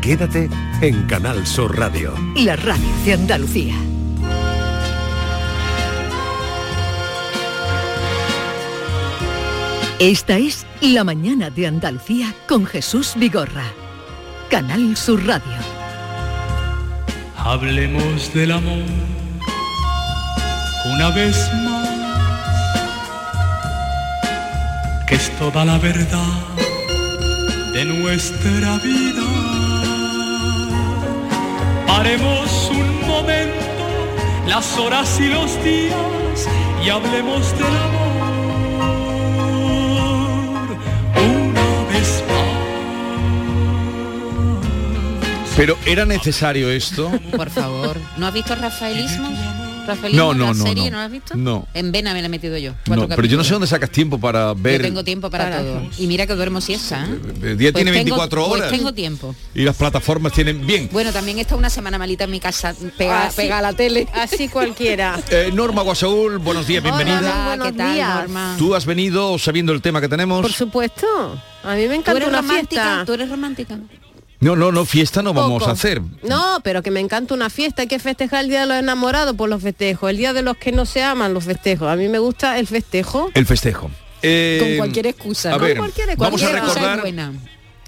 [0.00, 0.48] Quédate
[0.80, 2.14] en Canal Sur Radio.
[2.34, 3.74] La radio de Andalucía.
[9.98, 13.66] Esta es La mañana de Andalucía con Jesús Vigorra.
[14.48, 15.58] Canal Sur Radio.
[17.36, 18.84] Hablemos del amor
[20.94, 21.88] una vez más,
[25.06, 26.56] que es toda la verdad
[27.74, 29.39] de nuestra vida.
[31.96, 33.84] Paremos un momento
[34.46, 36.48] las horas y los días
[36.84, 38.20] y hablemos del amor
[41.16, 42.22] una vez
[45.56, 47.10] Pero ¿era necesario esto?
[47.36, 47.96] Por favor.
[48.16, 49.28] ¿No has visto Rafaelismo?
[49.94, 50.90] Rafaelismo, No, no, la no, serie, no.
[50.90, 51.34] ¿no la has visto?
[51.36, 51.68] No.
[51.74, 52.72] En Vena me la he metido yo.
[52.86, 54.80] No, pero yo no sé dónde sacas tiempo para ver.
[54.80, 55.82] Yo tengo tiempo para, todo.
[55.98, 57.04] Y mira que duermo siesta.
[57.06, 57.18] ¿eh?
[57.42, 58.68] El día tiene Pues tengo- 24 horas.
[58.68, 59.34] Pues tengo tiempo.
[59.54, 60.88] Y las plataformas tienen bien.
[60.92, 64.06] Bueno, también está una semana malita en mi casa, pega, Así- pega a la tele.
[64.14, 65.18] Así cualquiera.
[65.30, 67.18] Eh, Norma Guasaúl, buenos días, bienvenida.
[67.18, 68.14] Hola, buenos ¿qué tal, días.
[68.14, 68.54] Norma?
[68.58, 70.42] Tú has venido sabiendo el tema que tenemos.
[70.42, 71.06] Por supuesto.
[71.62, 72.82] A mí me ¿Tú encanta eres una romántica?
[72.82, 73.04] fiesta.
[73.06, 73.78] ¿Tú eres romántica?
[74.40, 75.70] No, no, no, fiesta no vamos Poco.
[75.70, 76.00] a hacer.
[76.22, 77.82] No, pero que me encanta una fiesta.
[77.82, 80.10] Hay que festejar el Día de los Enamorados por los festejos.
[80.10, 81.88] El Día de los que no se aman, los festejos.
[81.88, 83.30] A mí me gusta el festejo.
[83.34, 83.90] El festejo.
[84.22, 85.50] Eh, Con cualquier excusa.
[85.54, 85.64] A ¿no?
[85.64, 87.32] ver, cualquier vamos a recordar, buena.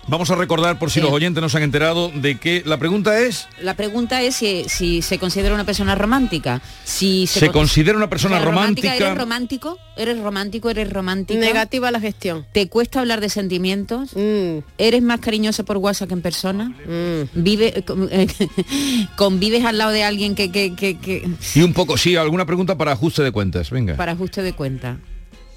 [0.08, 1.04] Vamos a recordar por si Sí.
[1.04, 4.64] los oyentes no se han enterado de que la pregunta es La pregunta es si,
[4.68, 6.60] si se considera una persona romántica.
[6.84, 8.94] Si ¿Se con- considera una persona ¿Eres romántica?
[8.96, 9.78] ¿Eres romántico?
[9.96, 10.70] ¿Eres romántico?
[10.70, 11.40] ¿Eres romántica?
[11.40, 12.46] Negativa la gestión.
[12.52, 14.10] ¿Te cuesta hablar de sentimientos?
[14.16, 16.68] Mm, ¿Eres más cariñoso por WhatsApp que en persona?
[16.70, 17.28] mm.
[17.42, 18.26] Vive, eh, con- eh,
[19.16, 22.76] ¿Convives al lado de alguien que, que- que- que- Y un poco, sí, alguna pregunta
[22.76, 23.94] para ajuste de cuentas, venga.
[23.96, 24.98] para ajuste de cuenta?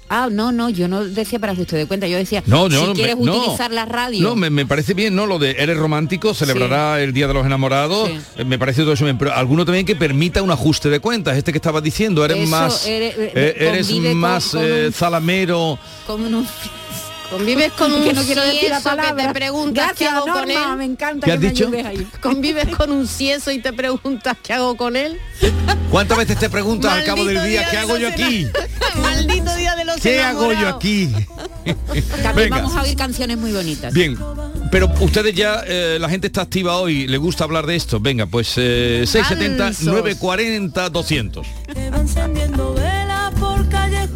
[0.08, 2.92] Ah, no, no, yo no decía para ajuste de cuenta, yo decía, No, si no,
[2.94, 3.36] quieres me- no.
[3.38, 4.20] utilizar la radio.
[4.22, 5.26] No, me, me parece bien, ¿no?
[5.26, 8.18] Lo de eres romántico, celebrará el Día de los Enamorados, Sí.
[8.38, 11.36] eh, me parece todo eso bien, pero alguno también que permita un ajuste de cuentas,
[11.36, 14.62] este que estabas diciendo, eres Eso, más eres- eh, eh, eres convive con- más con
[14.64, 16.46] eh, un- zalamero, Con un-
[17.30, 19.26] Convives con un que no quiero decir la cieso que palabra.
[19.28, 20.58] te preguntas qué hago con él.
[20.76, 21.64] me encanta ¿Qué que has me dicho?
[21.66, 22.06] ayudes ahí.
[22.20, 25.18] Convives con un cieso y te preguntas qué hago con él.
[25.90, 28.46] ¿Cuántas veces te preguntas al cabo del día día qué de hago yo aquí?
[29.00, 30.76] Maldito día de los ¿Qué hago yo enamorados.
[30.76, 31.12] aquí?
[32.22, 32.56] También Venga.
[32.58, 33.92] vamos a oír canciones muy bonitas.
[33.92, 34.16] Bien,
[34.70, 37.98] pero ustedes ya, eh, la gente está activa hoy, le gusta hablar de esto.
[38.00, 39.84] Venga, pues eh, 670 Mansos.
[39.86, 41.46] 940 200.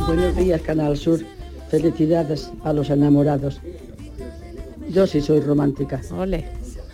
[0.07, 1.21] Buenos días, Canal Sur.
[1.71, 3.61] Felicidades a los enamorados.
[4.91, 6.45] Yo sí soy romántica, Ole.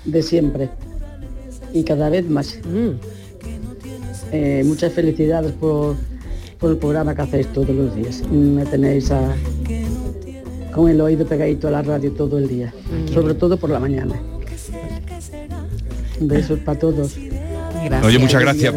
[0.04, 0.68] de siempre.
[1.72, 2.58] Y cada vez más.
[2.64, 2.90] Mm.
[4.32, 5.96] Eh, muchas felicidades por,
[6.58, 8.22] por el programa que hacéis todos los días.
[8.30, 9.34] Me tenéis a-
[10.74, 12.74] con el oído pegadito a la radio todo el día,
[13.14, 14.14] sobre todo por la mañana.
[16.20, 17.16] Besos para todos.
[17.88, 18.04] Gracias.
[18.08, 18.74] Oye, muchas gracias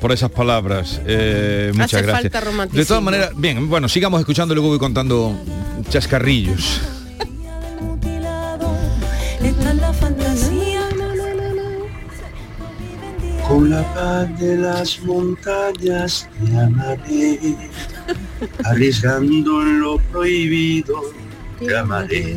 [0.00, 1.00] por esas palabras.
[1.06, 2.32] eh, muchas Hace gracias.
[2.32, 5.38] falta de todas maneras, bien, bueno, sigamos escuchando y luego voy contando
[5.88, 6.80] chascarrillos.
[13.48, 17.38] Con la paz de las montañas te amaré,
[18.64, 21.00] arriesgando en lo prohibido
[21.58, 22.36] te amaré,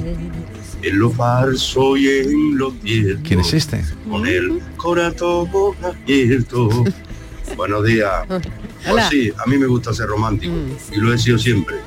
[0.81, 3.21] en lo falso y en lo cierto.
[3.23, 3.83] ¿Quién es este?
[4.09, 6.69] Con el corazón abierto.
[7.57, 8.25] Buenos días.
[8.27, 8.43] Pues
[8.87, 9.09] Hola.
[9.09, 10.53] sí, a mí me gusta ser romántico
[10.91, 11.77] y lo he sido siempre.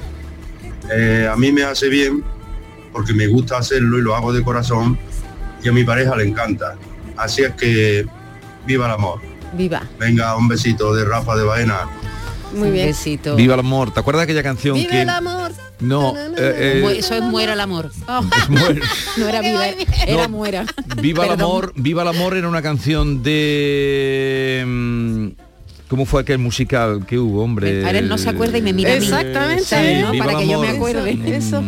[0.93, 2.23] Eh, a mí me hace bien
[2.93, 4.99] porque me gusta hacerlo y lo hago de corazón
[5.63, 6.77] y a mi pareja le encanta.
[7.17, 8.07] Así es que
[8.67, 9.21] viva el amor.
[9.55, 9.83] Viva.
[9.99, 11.89] Venga, un besito de Rafa de Baena.
[12.55, 12.87] Muy Un bien.
[12.87, 13.37] besito.
[13.37, 13.93] Viva el amor.
[13.93, 15.53] ¿Te acuerdas de aquella canción Vive que el amor.
[15.81, 17.91] no eh, eh, Eso es muera el amor.
[17.97, 18.83] es muer-
[19.17, 19.67] No era viva,
[20.07, 20.29] era No.
[20.29, 20.65] muera.
[21.01, 25.27] Viva el amor, Viva el amor era una canción de mm,
[25.89, 27.85] ¿Cómo fue aquel musical que hubo, hombre?
[27.85, 29.05] Ahora él no se acuerda y me mira a mí.
[29.05, 29.65] Exactamente.
[29.65, 30.11] ¿Sabes, no?
[30.13, 31.15] Viva Para que yo me acuerde.
[31.15, 31.63] Mm, Eso.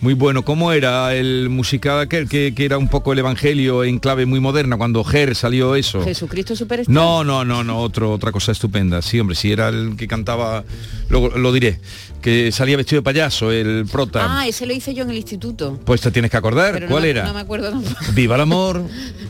[0.00, 0.44] Muy bueno.
[0.44, 4.40] ¿Cómo era el musical aquel que, que era un poco el evangelio en clave muy
[4.40, 6.02] moderna cuando Ger salió eso?
[6.04, 6.92] Jesucristo Superstar.
[6.94, 9.00] No, no, no, no, otro, otra cosa estupenda.
[9.02, 10.64] Sí, hombre, si era el que cantaba,
[11.08, 11.80] luego lo diré,
[12.20, 14.40] que salía vestido de payaso, el prota.
[14.40, 15.80] Ah, ese lo hice yo en el instituto.
[15.84, 17.24] Pues te tienes que acordar, Pero ¿cuál era?
[17.24, 17.96] No me acuerdo tampoco.
[18.14, 18.84] Viva el amor,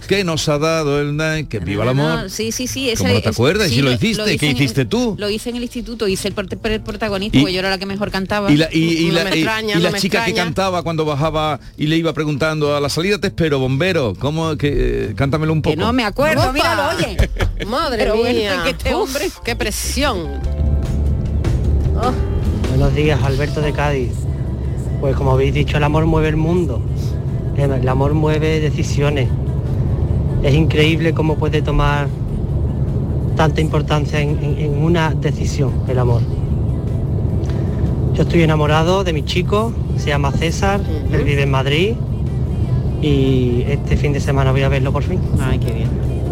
[0.09, 2.31] que nos ha dado el night, que viva el No, no, amor.
[2.31, 2.91] Sí, sí, sí.
[2.91, 3.69] Ese, ¿Cómo no te ese- acuerdas?
[3.69, 4.23] sí, ¿Y lo hiciste?
[4.25, 5.15] hice ¿Qué en- hiciste tú?
[5.19, 6.35] Lo hice en el instituto, hice el,
[6.65, 8.51] el protagonista, Y- porque yo era la que mejor cantaba.
[8.51, 8.79] Y la, y,
[9.09, 10.33] y extraña, chica que extraña.
[10.57, 15.11] Cantaba cuando bajaba y le iba preguntando a la salida te espero, bombero, ¿cómo que
[15.11, 15.77] eh, cántamelo un poco?
[15.77, 16.53] Que no me acuerdo, Opa.
[16.55, 17.29] míralo, oye.
[17.67, 18.63] Madre Pero mía.
[18.65, 20.17] que este Uf, hombre- qué presión.
[22.03, 22.11] Oh,
[22.71, 24.13] Buenos días, Alberto de Cádiz.
[25.03, 26.81] Pues como habéis dicho, el amor mueve el mundo.
[27.59, 29.29] El el amor mueve decisiones.
[30.43, 32.09] Es increíble cómo puede tomar
[33.37, 36.23] tanta importancia en, en- en una decisión el amor.
[38.17, 40.81] Yo estoy enamorado de mi chico, se llama César,
[41.13, 41.93] él vive en Madrid
[43.03, 45.21] y este fin de semana voy a verlo por fin.
[45.39, 45.91] Ay, qué bien.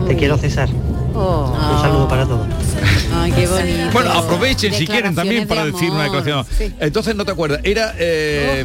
[0.09, 0.71] Te quiero César.
[1.15, 1.53] Oh.
[1.75, 2.47] Un saludo para todos.
[3.15, 3.91] Ay, qué bonito.
[3.93, 6.47] Bueno, aprovechen si quieren también para de decir una declaración.
[6.81, 8.65] Entonces no te acuerdas, era eh,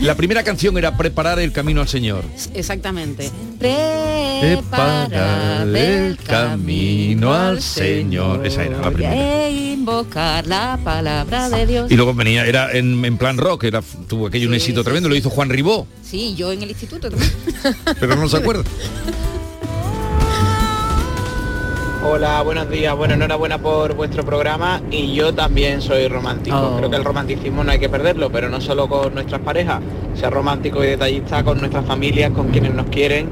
[0.00, 2.24] la primera canción era preparar el camino al Señor.
[2.54, 3.30] Exactamente.
[4.40, 8.46] Preparar el camino al Señor.
[8.46, 9.14] Esa era la primera.
[9.46, 11.90] E invocar la palabra de Dios.
[11.90, 15.16] Y luego venía, era en, en plan rock, era, tuvo aquello un éxito tremendo, lo
[15.16, 17.32] hizo Juan Ribó, Sí, yo en el instituto también.
[17.98, 18.64] pero no se acuerda.
[22.08, 22.96] Hola, buenos días.
[22.96, 26.56] Bueno, enhorabuena por vuestro programa y yo también soy romántico.
[26.56, 26.76] Oh.
[26.76, 29.80] Creo que el romanticismo no hay que perderlo, pero no solo con nuestras parejas,
[30.14, 33.28] ser romántico y detallista con nuestras familias, con quienes nos quieren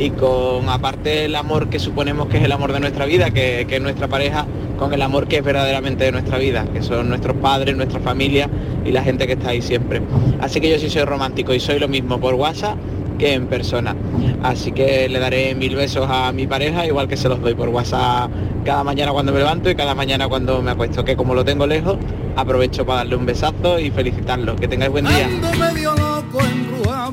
[0.00, 3.66] y con aparte el amor que suponemos que es el amor de nuestra vida, que,
[3.68, 4.46] que es nuestra pareja,
[4.80, 8.50] con el amor que es verdaderamente de nuestra vida, que son nuestros padres, nuestra familia
[8.84, 10.02] y la gente que está ahí siempre.
[10.40, 12.76] Así que yo sí soy romántico y soy lo mismo por WhatsApp
[13.18, 13.94] que en persona.
[14.42, 17.68] Así que le daré mil besos a mi pareja, igual que se los doy por
[17.68, 18.30] WhatsApp
[18.68, 21.66] cada mañana cuando me levanto y cada mañana cuando me acuesto, que como lo tengo
[21.66, 21.96] lejos,
[22.36, 24.56] aprovecho para darle un besazo y felicitarlo.
[24.56, 25.26] Que tengáis buen día.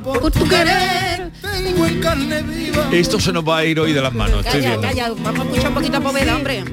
[0.03, 1.31] Por tu querer.
[2.91, 5.43] Esto se nos va a ir hoy de las manos, estoy Calla, calla, vamos a
[5.43, 6.63] escuchar un poquito a Poveda, hombre.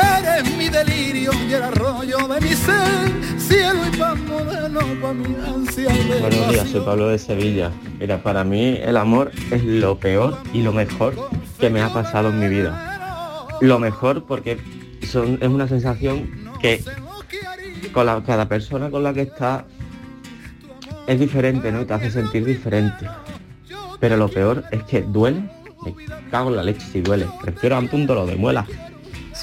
[0.00, 5.34] Eres mi delirio y el arroyo de mi ser, cielo y pan moderno para mi
[5.46, 7.70] ansia de Buenos días, soy Pablo de Sevilla.
[7.98, 11.14] Mira, para mí el amor es lo peor y lo mejor
[11.58, 13.48] que me ha pasado en mi vida.
[13.60, 14.58] Lo mejor porque
[15.10, 16.30] son, es una sensación
[16.60, 16.82] que
[17.92, 19.64] con la- cada persona con la que está
[21.08, 21.80] es diferente, ¿no?
[21.82, 23.06] Y te hace sentir diferente.
[23.98, 25.42] Pero lo peor es que duele.
[25.84, 25.94] Me
[26.30, 27.26] cago en la leche si duele.
[27.42, 28.66] Prefiero antes un dolor de muela.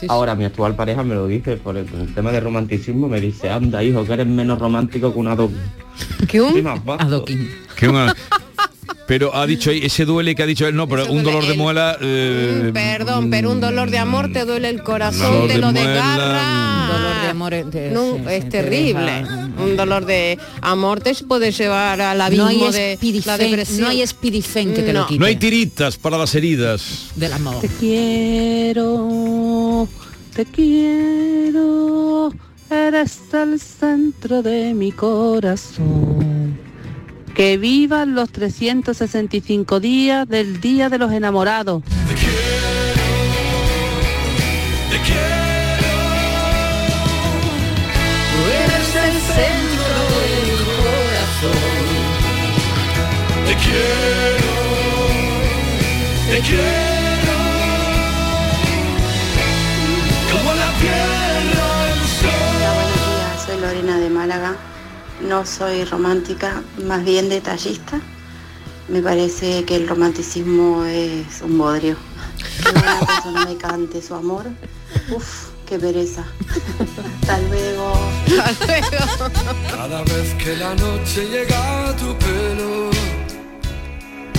[0.10, 3.20] Ahora mi actual pareja me lo dice por el, por el tema de romanticismo, me
[3.22, 5.58] dice, anda hijo, que eres menos romántico que un adoquín.
[6.28, 6.68] ¿Que un?
[7.00, 7.50] Adoquín.
[7.76, 8.16] Que una-
[9.08, 11.96] pero ha dicho ese duele que ha dicho él, no, pero un dolor de muela...
[12.02, 15.72] eh, Perdón, pero un dolor de amor te duele el corazón, Dolor te de lo
[15.72, 16.88] muela, desgarra.
[16.92, 19.12] Dolor de amor es, de- No, sí, es te terrible.
[19.12, 23.82] deja- Un dolor de amor te puede llevar al abismo No hay de la depresión.
[23.82, 27.12] no hay Spidifen que te lo quite no hay tiritas para las heridas.
[27.16, 27.60] del amor.
[27.62, 29.08] Te quiero,
[30.36, 32.30] te quiero,
[32.70, 36.60] eres el centro de mi corazón.
[37.34, 41.84] Que vivan los 365 días del Día de los Enamorados.
[41.84, 42.36] Te quiero.
[48.32, 51.64] Tú eres el centro de mi corazón.
[53.46, 54.52] Te quiero.
[56.30, 56.85] Te quiero.
[64.36, 64.58] Málaga.
[65.22, 68.02] No soy romántica, más bien detallista.
[68.90, 71.96] Me parece que el romanticismo es un bodrio.
[72.62, 74.46] Que una persona me cante su amor.
[75.16, 76.26] Uf, qué pereza.
[77.22, 77.94] Hasta luego.
[79.72, 82.90] Cada vez que la noche llega a tu pelo.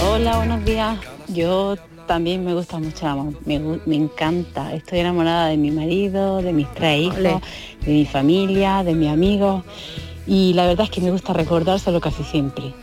[0.02, 0.98] Hola, buenos días.
[1.28, 1.76] Yo
[2.06, 3.34] también me gusta mucho el amor.
[3.46, 4.74] Me, encanta.
[4.74, 7.42] Estoy enamorada de mi marido, de mis tres hijos.
[7.86, 9.64] De mi familia, de mis amigos.
[10.26, 12.74] Y la verdad es que me gusta recordárselo casi siempre.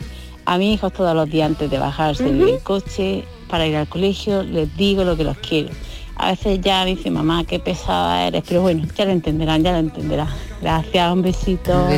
[0.46, 4.42] A mis hijos todos los días antes de bajarse del coche para ir al colegio
[4.42, 5.70] les digo lo que los quiero.
[6.16, 9.72] A veces ya me dice mamá qué pesada eres, pero bueno, ya lo entenderán, ya
[9.72, 10.28] lo entenderán.
[10.62, 11.72] Gracias, un besito.
[11.84, 11.88] Un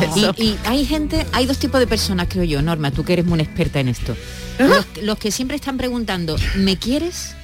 [0.00, 0.34] besito.
[0.36, 3.26] Y, y hay gente, hay dos tipos de personas, creo yo, Norma, tú que eres
[3.26, 4.16] muy experta en esto.
[4.58, 7.34] Los, los que siempre están preguntando, ¿me quieres?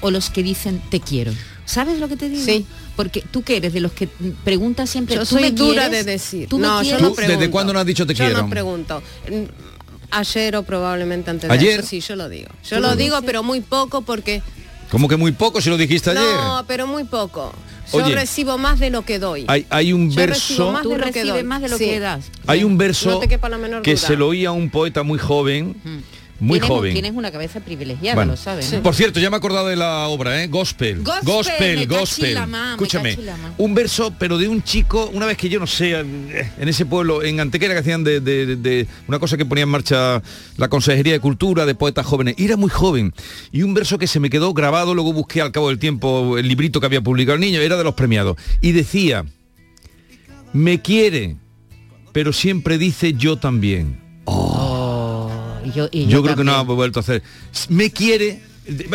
[0.00, 1.32] O los que dicen, te quiero.
[1.66, 2.44] ¿Sabes lo que te digo?
[2.44, 2.66] Sí.
[2.96, 4.08] Porque tú que eres de los que
[4.44, 6.04] preguntas siempre, Yo ¿tú soy me dura quieres?
[6.06, 6.48] de decir.
[6.48, 7.38] ¿Tú me no, yo no ¿Tú pregunto.
[7.40, 8.42] desde cuándo no has dicho te Yo quiero?
[8.42, 9.02] no pregunto.
[10.10, 11.80] Ayer o probablemente antes de ¿Ayer?
[11.80, 12.48] eso, sí, yo lo digo.
[12.68, 14.42] Yo ¿Tú lo digo, pero muy poco porque...
[14.90, 16.22] Como que muy poco si lo dijiste ayer.
[16.22, 17.52] No, pero muy poco.
[17.92, 18.14] Yo Oye.
[18.14, 19.44] recibo más de lo que doy.
[19.48, 21.78] Hay, hay un Yo recibo verso, más Tú de lo que recibes más de lo
[21.78, 21.84] Sí.
[21.86, 22.26] que das.
[22.46, 24.06] hay un verso No que duda.
[24.06, 25.74] se lo oía a un poeta muy joven,
[26.40, 26.92] muy Tienes- joven.
[26.92, 28.72] Tienes una cabeza privilegiada, Bueno, lo sabes.
[28.72, 28.82] ¿no?
[28.82, 30.48] Por cierto, ya me he acordado de la obra, ¿eh?
[30.48, 31.02] Gospel.
[31.02, 32.34] Gospel, Gospel, me cachi gospel.
[32.34, 33.54] la ma, me Escúchame, cachi la ma.
[33.56, 36.84] un verso, pero de un chico, una vez que yo no sé, eh, en ese
[36.86, 40.20] pueblo, en Antequera, que hacían de, de- de una cosa que ponía en marcha
[40.56, 42.34] la Consejería de Cultura de poetas jóvenes.
[42.36, 43.14] Y era muy joven.
[43.52, 46.48] Y un verso que se me quedó grabado, luego busqué al cabo del tiempo el
[46.48, 48.36] librito que había publicado el niño, era de los premiados.
[48.60, 49.24] Y decía,
[50.52, 51.36] me quiere,
[52.12, 54.00] pero siempre dice yo también.
[55.64, 57.22] Y yo, y Yo, creo que no ha vuelto a hacer.
[57.68, 58.40] Me quiere,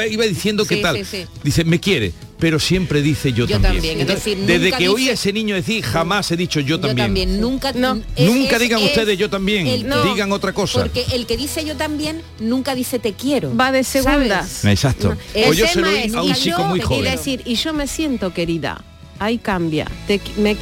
[0.10, 0.98] iba diciendo Sí, qué tal.
[0.98, 1.26] sí, sí.
[1.44, 3.74] Dice, me quiere, pero siempre dice yo, Yo también.
[3.76, 6.60] también, es Entonces, decir, desde que oí dice- a ese niño decir, jamás he dicho
[6.60, 7.40] yo Yo también.
[7.42, 10.80] nunca no, Nunca digan ustedes yo también, digan otra cosa.
[10.82, 13.56] Porque el que dice yo también nunca dice te quiero.
[13.56, 14.46] Va de segunda.
[14.48, 14.66] ¿sabes?
[14.66, 15.16] Exacto.
[15.34, 17.06] El Pues yo se lo tema oí es, a un y chico yo- muy joven.
[17.08, 18.84] Y decir, y yo me siento querida.
[19.20, 19.86] Ahí cambia.
[20.08, 20.56] Te, qui- me-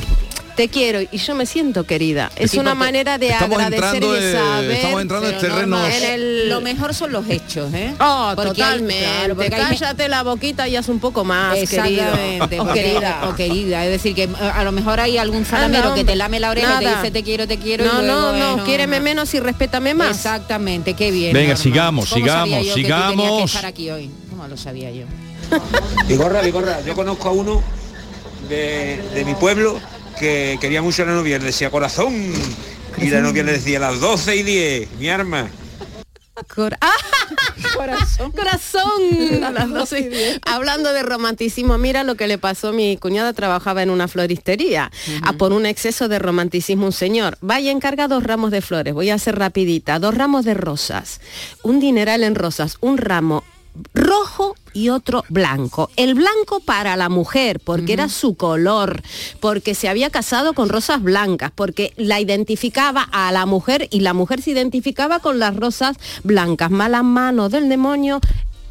[0.58, 2.30] te quiero y yo me siento querida.
[2.36, 4.72] Es una manera de estamos agradecer entrando, y de saber.
[4.72, 5.92] estamos entrando en terrenos- normal.
[5.94, 7.94] En el- Lo mejor son los hechos, ¿eh?
[8.00, 9.04] Oh, Porque hay- totalmente.
[9.06, 12.04] claro, porque hay- Cállate la boquita y haz un poco más, querido.
[12.60, 13.22] O querida.
[13.30, 13.86] o querida.
[13.86, 16.50] Es decir, que eh, a lo mejor hay algún zalamero Anda, que te lame la
[16.50, 17.86] oreja y te dice te quiero, te quiero.
[17.86, 20.10] No, y luego, no, no, bueno, quiéreme menos y respétame más.
[20.18, 21.34] Exactamente, qué bien.
[21.34, 21.64] Venga, Norma.
[21.64, 23.52] sigamos, ¿Cómo sabía sigamos, yo que tú tenías que sigamos.
[23.56, 24.10] estar aquí hoy?
[24.32, 25.06] ¿Cómo lo sabía yo?
[26.08, 27.62] Vigorra, Vigorra, yo conozco a uno
[28.50, 29.80] de, de mi pueblo
[30.20, 32.14] que quería mucho a la novia, le decía corazón.
[32.98, 35.48] Y la novia le decía las 12 y 10, mi arma.
[36.54, 36.92] Cor- ¡Ah!
[37.76, 38.32] Corazón.
[38.32, 39.02] Corazón.
[39.44, 40.40] A las 12 y 10.
[40.46, 42.74] Hablando de romanticismo, mira lo que le pasó.
[42.74, 44.92] Mi cuñada trabajaba en una floristería.
[45.24, 47.38] A por un exceso de romanticismo un señor.
[47.42, 48.94] Vaya, encarga dos ramos de flores.
[48.94, 50.00] Voy a ser rapidita.
[50.00, 51.22] Dos ramos de rosas.
[51.64, 52.78] Un dineral en rosas.
[52.82, 53.44] Un ramo
[53.94, 55.89] rojo y otro blanco.
[55.96, 59.01] El blanco para la mujer, porque era su color,
[59.39, 64.13] porque se había casado con rosas blancas, porque la identificaba a la mujer y la
[64.13, 66.69] mujer se identificaba con las rosas blancas.
[66.69, 68.22] Malas manos del demonio.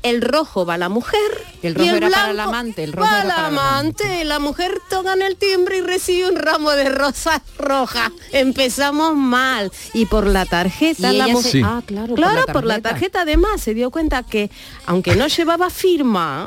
[0.08, 1.18] El rojo va a la mujer.
[1.62, 4.24] El rojo y el era para el amante, el rojo va era para el amante.
[4.24, 8.10] La mujer toca en el timbre y recibe un ramo de rosas rojas.
[8.32, 9.72] Empezamos mal.
[9.94, 11.50] Y por la tarjeta Y la mujer.
[11.52, 11.62] se-.
[11.64, 13.22] Ah, claro, por Claro, la por la tarjeta.
[13.22, 14.50] además se dio cuenta que,
[14.86, 16.46] aunque no llevaba firma.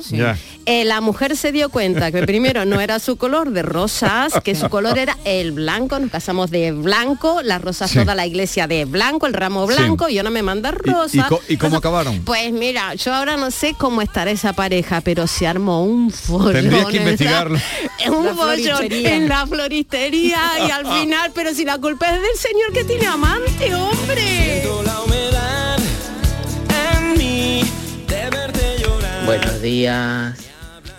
[0.65, 4.53] Eh, la mujer se dio cuenta que primero no era su color de rosas, que
[4.55, 7.99] su color era el blanco, nos casamos de blanco, las rosas Sí.
[7.99, 11.15] toda la iglesia de blanco, el ramo blanco, y ahora me manda ¿Y, rosas.
[11.15, 12.19] y co- y cómo acabaron?
[12.23, 16.53] Pues mira, yo ahora no sé cómo estará esa pareja, pero se armó un follón.
[16.53, 17.59] Tendrías que investigarlo.
[18.09, 22.71] Un follón en la floristería y al final, pero si la culpa es del señor
[22.73, 24.63] que tiene amante, hombre.
[29.25, 30.33] Buenos días,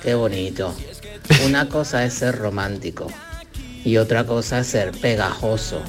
[0.02, 0.75] qué bonito.
[1.45, 3.07] Una cosa es ser romántico
[3.85, 5.83] y otra cosa es ser pegajoso,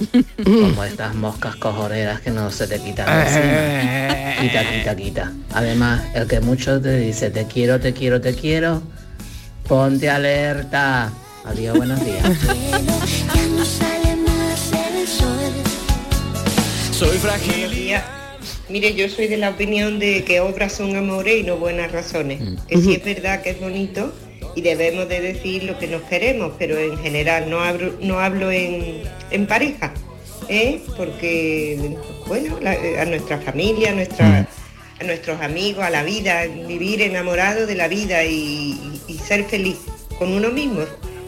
[0.43, 4.41] como estas moscas cojoneras que no se te quitan de encima.
[4.41, 5.31] Quita, quita, quita.
[5.53, 8.81] Además, el que mucho te dice te quiero, te quiero, te quiero,
[9.67, 11.11] ponte alerta.
[11.43, 12.23] Adiós, buenos días.
[17.01, 18.20] Soy Buenos días.
[18.71, 22.39] Mire, yo soy de la opinión de que obras son amores y no buenas razones.
[22.67, 24.13] Que sí es verdad que es bonito
[24.55, 28.51] y debemos de decir lo que nos queremos, pero en general no hablo, no hablo
[28.51, 29.93] en, en pareja,
[30.49, 30.79] ¿eh?
[30.97, 31.95] porque,
[32.27, 34.47] bueno, la- a nuestra familia, a, nuestra,
[34.99, 39.77] a nuestros amigos, a la vida, vivir enamorado de la vida y, y ser feliz
[40.17, 40.81] con uno mismo.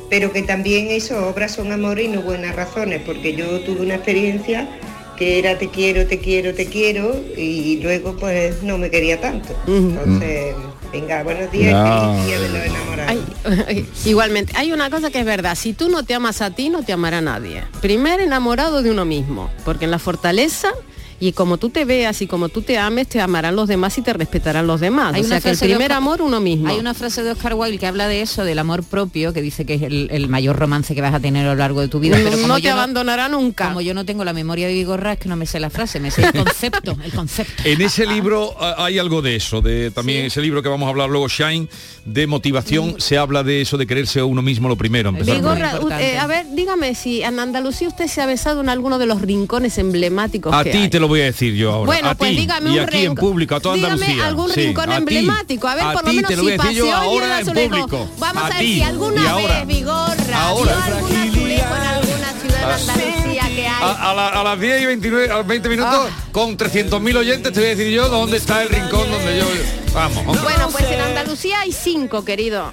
[0.09, 3.95] Pero que también eso, obras son amores y no buenas razones, porque yo tuve una
[3.95, 4.67] experiencia
[5.17, 9.55] que era te quiero, te quiero, te quiero y luego pues no me quería tanto.
[9.67, 10.55] Entonces,
[10.91, 12.13] venga, buenos días, No.
[12.15, 13.23] feliz día de los enamorados.
[14.05, 16.83] Igualmente, hay una cosa que es verdad, si tú no te amas a ti, no
[16.83, 17.63] te amará nadie.
[17.81, 20.69] Primero enamorado de uno mismo, porque en la fortaleza
[21.27, 24.01] y como tú te veas y como tú te ames, te amarán los demás y
[24.01, 25.13] te respetarán los demás.
[25.13, 26.67] Hay o sea que el primer Oscar- amor uno mismo.
[26.67, 29.65] Hay una frase de Oscar Wilde que habla de eso, del amor propio, que dice
[29.65, 31.99] que es el, el mayor romance que vas a tener a lo largo de tu
[31.99, 32.17] vida.
[32.17, 33.67] No- Pero como no te abandonará nunca.
[33.69, 35.99] Como yo no tengo la memoria de Vigorra, es que no me sé la frase,
[35.99, 37.63] me sé el concepto, el concepto.
[37.65, 40.89] En ese libro ah, hay algo de eso, de también ese libro que vamos a
[40.89, 41.67] hablar luego, Shine,
[42.05, 45.11] de motivación, se habla de eso de quererse a uno mismo lo primero.
[45.13, 49.05] Vigorra, eh, a ver, dígame si en Andalucía usted se ha besado en alguno de
[49.05, 51.85] los rincones emblemáticos A que ti te lo voy a decir yo ahora.
[51.85, 54.27] Bueno, a pues ti, dígame y un aquí en público, a toda dígame Andalucía.
[54.27, 54.97] algún Sí, rincón a ti.
[54.97, 55.67] emblemático.
[55.67, 57.45] A ver, por lo menos te lo si voy a decir yo y ahora en
[57.45, 58.09] público.
[58.19, 59.57] Vamos a, ver si y alguna ahora.
[59.59, 60.73] vez Vigorra Ahora.
[60.75, 63.83] vio algún azulejo en alguna ciudad de Andalucía que hay.
[63.83, 66.23] A, a la- a las 10 y 29, a los 20 minutos, Ah.
[66.31, 69.45] con 300.000 oyentes, te voy a decir yo dónde está el rincón donde yo...
[69.93, 70.17] Vamos.
[70.25, 70.41] hombre.
[70.43, 72.71] Bueno, pues en Andalucía hay cinco, querido.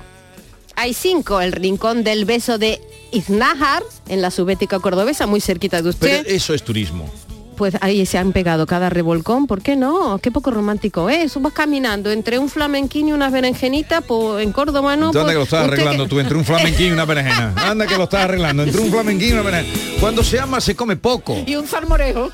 [0.76, 1.40] Hay cinco.
[1.42, 2.80] El rincón del beso de
[3.12, 6.26] Iznájar, en la subética cordobesa, muy cerquita de Pero usted.
[6.32, 7.12] eso es turismo.
[7.60, 10.18] Pues ahí se han pegado cada revolcón, ¿por qué no?
[10.22, 11.38] Qué poco romántico es.
[11.42, 15.08] Vas caminando entre un flamenquín y unas berenjenitas, pues en Córdoba no.
[15.08, 17.52] Anda pues, que lo estás arreglando que- tú entre un flamenquín y una berenjena.
[17.58, 19.78] Anda que lo estás arreglando entre un flamenquín y una berenjena.
[20.00, 21.36] Cuando se ama se come poco.
[21.46, 22.30] Y un salmorejo.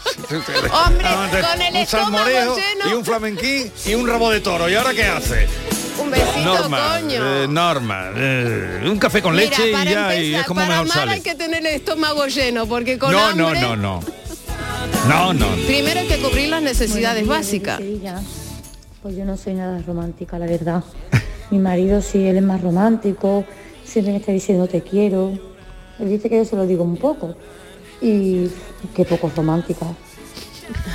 [0.87, 2.91] Hombre, con el un estómago salmorejo lleno.
[2.91, 4.69] y un flamenquín y un rabo de toro.
[4.71, 5.49] ¿Y ahora qué hace?
[5.99, 7.43] Un besito, Norma, coño.
[7.43, 10.69] eh, Norma, eh, un café con Mira, leche y ya, y empezar, es como para
[10.69, 11.11] mejor amar sale.
[11.15, 13.61] hay que tener el estómago lleno, porque con No, hambre...
[13.61, 14.01] no, no, no.
[14.01, 14.03] No,
[15.33, 15.47] no.
[15.67, 17.81] Primero hay que cubrir las necesidades básicas.
[19.03, 20.83] Pues yo no soy nada romántica, la verdad.
[21.51, 23.45] Mi marido sí, él es más romántico,
[23.85, 25.39] siempre me está diciendo te quiero.
[25.99, 27.37] Él dice que yo se lo digo un poco.
[28.01, 28.49] Y
[28.95, 29.87] qué poco romántica.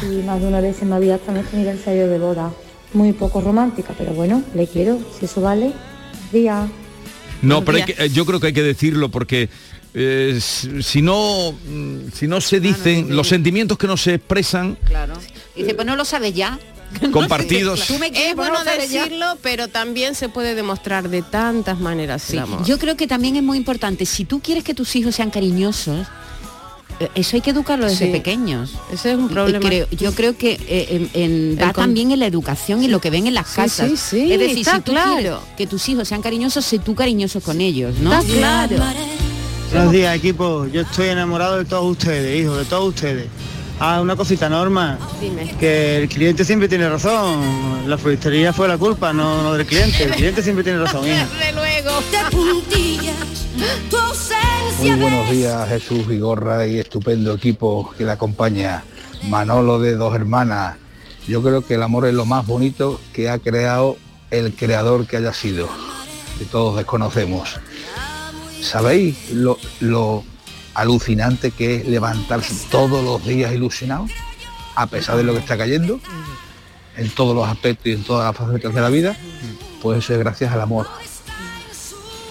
[0.03, 2.51] Y más de una vez en mi vida hasta me he tenido ensayo de boda.
[2.93, 5.71] Muy poco romántica, pero bueno, le quiero, si eso vale.
[6.33, 6.67] Día.
[7.41, 9.49] No, pero hay que- eh, yo creo que hay que decirlo porque
[9.93, 14.77] eh, si si no mm, si no se dicen los sentimientos que no se expresan
[14.85, 15.13] Claro.
[15.55, 16.57] Dice, pues no lo sabes ya.
[17.11, 18.77] compartidos Tú me quieres, Es no bueno ya.
[18.77, 22.65] decirlo, pero también se puede demostrar de tantas maneras el amor.
[22.65, 26.05] Yo creo que también es muy importante, si tú quieres que tus hijos sean cariñosos,
[26.99, 28.11] eh, eso hay que educarlo desde Sí.
[28.11, 28.73] pequeños.
[28.91, 29.65] Ese es un problema.
[29.67, 32.87] creo- yo creo que eh, en, en- El va con- también en la educación y
[32.89, 33.89] lo que ven en las Sí, casas.
[33.89, 35.13] sí, sí, es decir, está si tú claro.
[35.15, 38.11] quieres que tus hijos sean cariñosos, sé tú cariñoso con ellos, ¿no?
[38.19, 38.75] Está claro.
[39.71, 43.27] Buenos días equipo, yo estoy enamorado de todos ustedes, hijos, de todos ustedes.
[43.79, 45.55] Ah, una cosita, Norma, Dime.
[45.59, 50.03] que el cliente siempre tiene razón, la floristería fue la culpa, no, no del cliente,
[50.03, 51.25] el cliente siempre tiene razón, hija.
[51.39, 51.91] De luego.
[54.79, 58.83] Muy buenos días Jesús Vigorra y estupendo equipo que le acompaña.
[59.29, 60.77] Manolo de dos hermanas.
[61.27, 63.97] Yo creo que el amor es lo más bonito que ha creado
[64.31, 65.69] el creador que haya sido,
[66.39, 67.59] que todos desconocemos.
[68.61, 70.23] ¿Sabéis lo,
[70.73, 74.05] alucinante que es levantarse todos los días ilusionado,
[74.75, 75.99] a pesar de lo que está cayendo,
[76.95, 79.17] en todos los aspectos y en todas las facetas de la vida?
[79.81, 80.87] Pues eso es gracias al amor.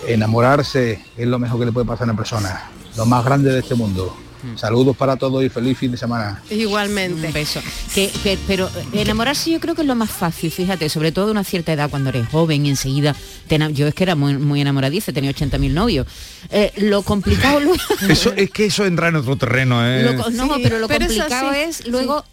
[0.07, 3.59] Enamorarse es lo mejor que le puede pasar a una persona, lo más grande de
[3.59, 4.17] este mundo.
[4.57, 6.43] Saludos para todos y feliz fin de semana.
[6.51, 7.27] Igualmente.
[7.29, 7.61] Un beso.
[7.95, 11.33] Que, que- pero enamorarse yo creo que es lo más fácil, fíjate, sobre todo de
[11.33, 13.15] una cierta edad cuando eres joven y enseguida,
[13.49, 16.07] te yo es que era muy, muy enamoradiza, tenía 80.000 novios.
[16.51, 17.83] Eh, lo complicado luego...
[18.09, 20.03] eso es que eso entra en otro terreno ¿eh?
[20.05, 22.25] Lo no, Sí, pero lo pero complicado es luego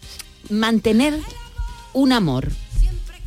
[0.50, 1.14] mantener
[1.92, 2.48] un amor.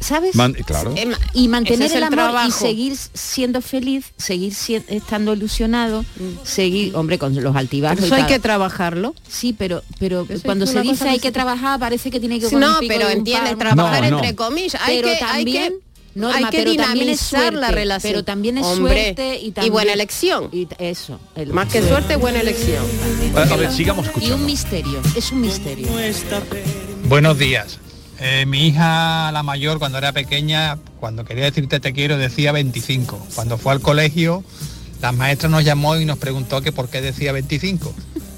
[0.02, 0.36] ¿Sabes?
[0.36, 2.48] Man- claro Em, y mantener es el, el amor trabajo.
[2.50, 6.04] y seguir siendo feliz, seguir si- estando ilusionado,
[6.44, 8.04] seguir, hombre, con los altibajos.
[8.06, 8.18] Eso Mm.
[8.18, 9.14] hay que trabajarlo.
[9.30, 12.56] Sí, pero pero Eso cuando se dice hay que trabajar, parece que tiene que Sí,
[12.56, 14.18] no, pero entiende, trabajar No, no.
[14.18, 14.82] entre comillas.
[14.84, 15.76] Hay pero que, también hay que,
[16.16, 18.12] Norma, hay que pero también es dinamizar la suerte, relación.
[18.14, 20.50] pero también es Hombre, suerte y también buena elección.
[20.52, 22.84] y eso, el- Más que suerte, buena elección.
[23.36, 25.88] a, a ver sigamos y un escuchando misterio, es un misterio.
[27.08, 27.78] Buenos días.
[28.24, 33.28] Eh, mi hija, la mayor, cuando era pequeña, cuando quería decirte te quiero, decía 25.
[33.34, 34.44] Cuando fue al colegio,
[35.02, 37.92] la maestra nos llamó y nos preguntó que por qué decía 25.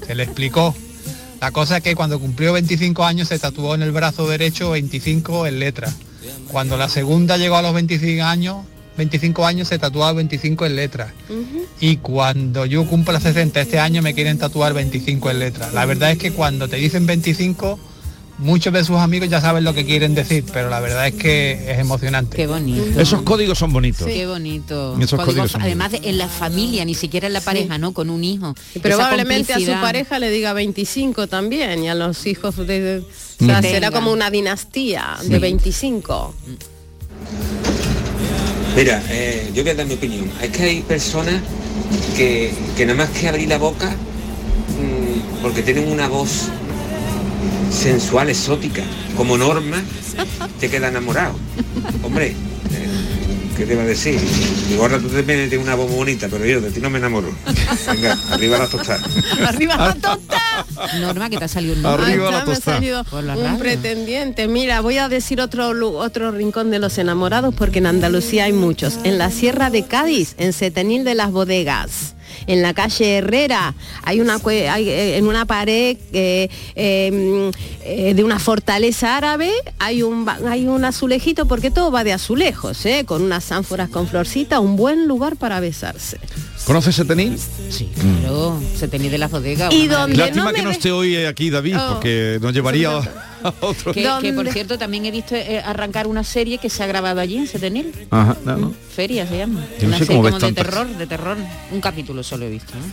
[0.06, 0.74] Se le explicó.
[1.38, 5.46] La cosa es que cuando cumplió 25 años se tatuó en el brazo derecho 25
[5.46, 5.92] en letra.
[6.50, 8.64] Cuando la segunda llegó a los 25 años,
[8.96, 11.12] 25 años se tatuaba 25 en letra.
[11.78, 15.70] Y cuando yo cumpla 60 este año me quieren tatuar 25 en letra.
[15.72, 17.78] La verdad es que cuando te dicen 25,
[18.38, 21.52] muchos de sus amigos ya saben lo que quieren decir, pero la verdad es que
[21.72, 22.36] es emocionante.
[22.36, 23.00] Qué bonito.
[23.00, 24.94] esos códigos son bonitos Qué bonito.
[24.98, 27.92] Esos Códigos, códigos son además de- en la familia, ni siquiera en la pareja, ¿no?
[27.94, 28.54] Con un hijo.
[28.74, 32.80] Y probablemente a su pareja le diga 25 también y a los hijos de...
[32.80, 32.98] de-
[33.40, 35.38] o sea, será como una dinastía de Sí.
[35.40, 36.34] 25.
[38.76, 40.28] Mira, eh, yo voy a dar mi opinión.
[40.42, 41.40] Es que hay personas
[42.16, 46.48] que, que nada más que abrir la boca, mm, porque tienen una voz
[47.70, 48.82] sensual, exótica,
[49.16, 49.82] como norma,
[50.60, 51.34] te queda enamorado.
[52.02, 52.34] Hombre, eh,
[53.56, 54.18] ¿qué te va a decir?
[54.76, 57.28] Gorra tú también tienes una voz bonita, pero yo de ti no me enamoro.
[57.90, 59.02] Venga, arriba la tostada.
[59.46, 60.40] ¡Arriba la tota!
[61.00, 62.76] Norma, que te ha salido un Arriba Ay, la ya me ha tostada.
[62.76, 63.58] salido Por la un radio.
[63.58, 64.46] pretendiente.
[64.48, 68.98] Mira, voy a decir otro, otro rincón de los enamorados porque en Andalucía hay muchos.
[69.04, 72.14] En la Sierra de Cádiz, en Setenil de las Bodegas.
[72.46, 77.50] En la calle Herrera hay una hay, eh, en una pared eh, eh,
[77.84, 82.84] eh, de una fortaleza árabe hay un hay un azulejito porque todo va de azulejos,
[82.86, 83.04] ¿eh?
[83.06, 86.18] con unas ánforas con florcita, un buen lugar para besarse.
[86.66, 87.38] ¿conoces Setenil?
[87.70, 88.58] Sí, claro.
[88.78, 89.72] Se tenía de la bodega.
[89.72, 91.94] Y donde lástima no me que no esté hoy aquí David Oh.
[91.94, 93.00] porque nos llevaría
[93.44, 96.82] a otro Que, que, por cierto también he visto eh, arrancar una serie que se
[96.82, 97.92] ha grabado allí en Setenil.
[98.10, 98.74] Ajá, no, no.
[98.94, 99.64] Feria se llama.
[99.78, 100.64] Yo no una sé serie como de tantas.
[100.66, 101.36] terror, de terror.
[101.70, 102.72] Un capítulo solo he visto.
[102.74, 102.84] ¿no?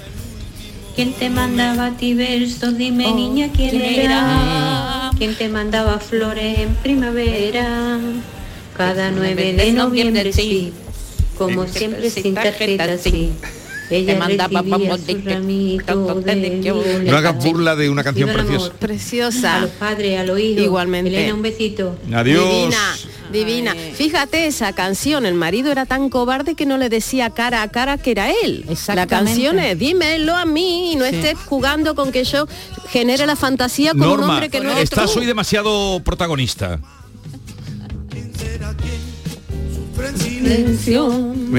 [0.95, 2.77] ¿Quién te mandaba a ti versos?
[2.77, 4.03] Dime Oh, niña, ¿quién, ¿quién era?
[4.03, 5.11] era?
[5.17, 7.97] ¿Quién te mandaba flores en primavera?
[8.77, 10.73] Cada 9 de noviembre sí,
[11.37, 13.31] como siempre sin tarjeta sí.
[13.91, 18.45] Ella Te mandaba su de No hagas burla de una canción amor.
[18.45, 18.71] preciosa.
[18.73, 19.59] A Preciosa.
[19.61, 20.63] los padres, a los hijos.
[20.63, 21.09] Igualmente.
[21.09, 21.97] Elena, un besito.
[22.13, 22.49] Adiós.
[22.49, 22.95] Divina.
[23.31, 23.75] Divina.
[23.95, 27.97] Fíjate esa canción, el marido era tan cobarde que no le decía cara a cara
[27.97, 28.65] que era él.
[28.93, 31.15] La canción es dímelo a mí y no Sí.
[31.15, 32.47] estés jugando con que yo
[32.89, 36.79] genere la fantasía con un Norma, hombre que no es estás hoy demasiado protagonista.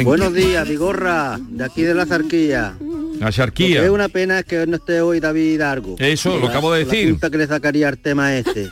[0.04, 2.74] Buenos días, Vigorra, de aquí de la Zarquilla.
[3.20, 3.78] La Lo charquía.
[3.80, 5.94] que es una pena es que no esté hoy David Argo.
[5.98, 7.10] Eso, lo acabo de La decir.
[7.10, 8.70] punta que le sacaría al tema este.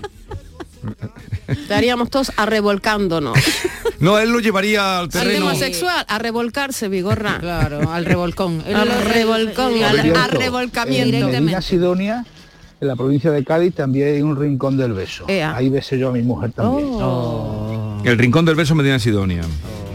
[1.48, 3.38] Estaríamos todos arrevolcándonos.
[4.00, 5.48] No, él lo llevaría al Al terreno.
[5.50, 7.36] tema sexual, a revolcarse, Vigorra.
[7.38, 8.62] Claro, al revolcón.
[8.74, 11.28] Al revolcón, al cierto, arrevolcamiento.
[11.28, 12.24] En Medina Sidonia,
[12.80, 15.26] en la provincia de Cádiz, también hay un rincón del beso.
[15.28, 15.54] Ea.
[15.54, 16.88] Ahí besé yo a mi mujer también.
[18.04, 19.42] El rincón del verso Medina Sidonia.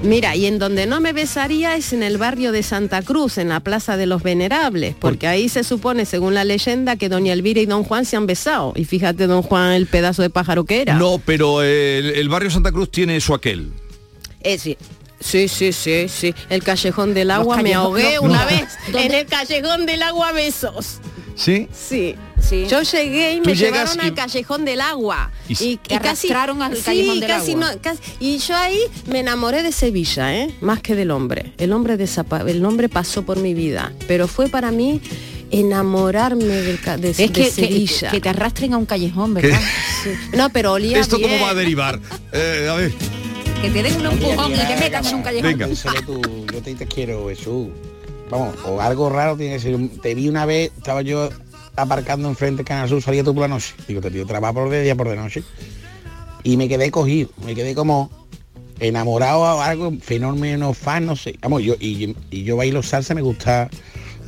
[0.03, 3.49] Mira, y en donde no me besaría es en el barrio de Santa Cruz, en
[3.49, 7.59] la Plaza de los Venerables, porque ahí se supone, según la leyenda, que doña Elvira
[7.61, 8.73] y don Juan se han besado.
[8.75, 10.95] Y fíjate, don Juan, el pedazo de pájaro que era.
[10.95, 13.71] No, pero el, el barrio Santa Cruz tiene su aquel.
[14.41, 14.77] Eh, sí.
[15.19, 16.35] Sí, sí, sí, sí.
[16.49, 18.49] El callejón del agua, me ahogué no, una no.
[18.49, 19.05] vez ¿Dónde?
[19.07, 20.99] en el callejón del agua besos.
[21.35, 21.67] ¿Sí?
[21.73, 22.15] Sí.
[22.69, 25.31] Yo llegué y me llevaron y- al callejón del agua.
[25.49, 27.73] Y- Y, Te casi al sí, callejón del casi agua.
[27.73, 30.53] no- casi- y yo ahí me enamoré de Sevilla, ¿eh?
[30.61, 31.53] Más que del hombre.
[31.57, 35.01] El hombre desapa- el hombre pasó por mi vida, pero fue para mí
[35.51, 38.11] enamorarme del ca- de, Es de que, Sevilla.
[38.11, 39.59] que te arrastren a un callejón, ¿verdad?
[40.33, 41.31] No, pero olía ¿Esto bien.
[41.31, 41.99] cómo va a derivar?
[42.31, 42.93] Eh, a ver.
[43.61, 45.57] Que te den un empujón y te metas en un callejón.
[45.57, 45.75] Venga.
[45.75, 46.21] Solo tú,
[46.53, 47.67] yo te, te quiero, Jesús.
[48.29, 49.77] Vamos, o algo raro tiene que ser.
[50.01, 51.29] Te vi una vez, estaba yo
[51.75, 53.73] aparcando enfrente de Canal Sur, salía tú por la noche.
[53.87, 55.43] Digo, te tío, trabaja por de día por de noche.
[56.43, 58.09] Y me quedé cogido, me quedé como
[58.79, 61.35] enamorado o algo, fenómeno fan, no sé.
[61.41, 63.69] Vamos, yo, y, y yo bailo salsa, me gusta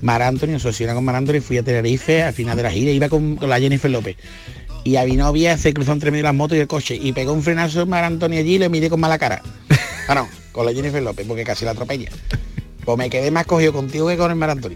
[0.02, 3.10] Mar Anthony, asociada con Mar Anthony, fui a Tenerife al final de la gira, iba
[3.10, 4.18] con, con la Jennifer López.
[4.84, 7.12] Y a mi novia se cruzó entre medio de las motos y el coche y
[7.12, 9.42] pegó un frenazo Mar Anthony allí y le miré con mala cara.
[10.10, 12.10] Ah, no, con la Jennifer López, porque casi la atropella.
[12.88, 14.76] Pues me quedé más cogido contigo que con el Mar Anthony.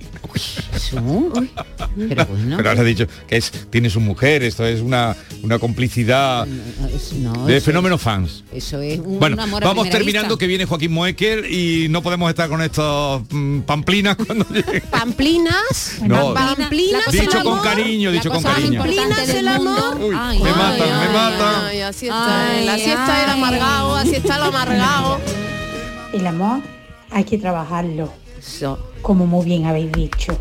[0.91, 2.57] Pero bueno.
[2.57, 7.61] Pero has dicho que es, tiene su mujer, esto es una, una complicidad No, de
[7.61, 8.43] fenómeno fans.
[8.51, 10.39] Eso es un Bueno, amor a vamos terminando vista.
[10.39, 14.81] que viene Joaquín Moecker y no podemos estar con estos mm, pamplinas cuando llegue.
[14.81, 16.33] Pamplinas, No.
[16.33, 17.63] pamplinas, La el Dicho con amor.
[17.63, 18.79] cariño, dicho con cariño.
[18.81, 19.97] Pamplinas, el amor.
[20.01, 21.65] Uy, Ay, me ay, matan, me ay, matan.
[21.65, 23.37] Ay, así está, Ay, la siesta era ay.
[23.39, 25.21] amargado, así está el amargado.
[26.11, 26.61] El amor
[27.11, 28.11] hay que trabajarlo,
[29.01, 30.37] como muy bien habéis dicho.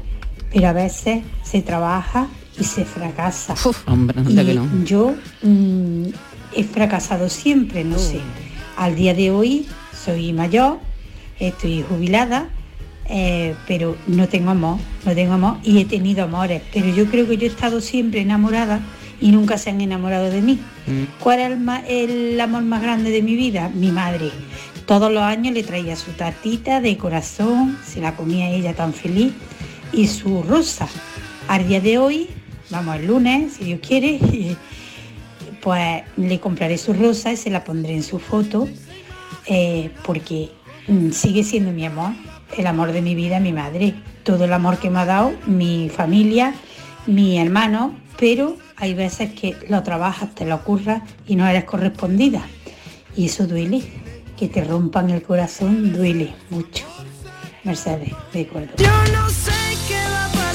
[0.53, 2.29] Pero a veces se trabaja
[2.59, 3.55] y se fracasa.
[3.87, 4.85] Hombre, no Y que no.
[4.85, 6.07] yo mm,
[6.57, 8.21] he fracasado siempre, no sé.
[8.77, 9.67] Al día de hoy
[10.05, 10.79] soy mayor,
[11.39, 12.49] estoy jubilada,
[13.09, 16.63] eh, pero no tengo amor, no tengo amor y he tenido amores.
[16.73, 18.81] Pero yo creo que yo he estado siempre enamorada
[19.21, 20.59] y nunca se han enamorado de mí.
[21.21, 23.71] ¿Cuál es el amor más grande de mi vida?
[23.73, 24.31] Mi madre.
[24.91, 29.33] Todos los años le traía su tartita de corazón, se la comía ella tan feliz,
[29.93, 30.89] y su rosa.
[31.47, 32.29] Al día de hoy,
[32.71, 34.19] vamos el lunes, si Dios quiere,
[35.63, 38.67] pues le compraré su rosa y se la pondré en su foto,
[39.47, 40.51] eh, porque
[40.89, 42.11] mm, sigue siendo mi amor,
[42.59, 45.89] el amor de mi vida, mi madre, todo el amor que me ha dado, mi
[45.89, 46.53] familia,
[47.07, 52.43] mi hermano, pero hay veces que lo trabajas, te lo ocurra y no eres correspondida.
[53.17, 53.83] Y eso duele,
[54.41, 56.87] que te rompan el corazón duele mucho.
[57.63, 58.73] Mercedes, de acuerdo.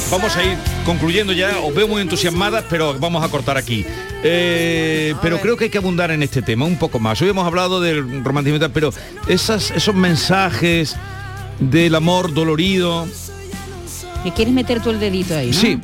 [0.10, 3.86] Vamos a ir concluyendo ya, os veo muy entusiasmadas, pero vamos a cortar aquí.
[4.24, 7.22] Eh, pero creo que hay que abundar en este tema un poco más.
[7.22, 8.92] Hoy hemos hablado del romanticismo, pero
[9.28, 10.96] esas, esos mensajes
[11.60, 13.08] del amor dolorido,
[14.26, 15.54] ¿Me quieres meter tú el dedito ahí, no?
[15.60, 15.80] Sí.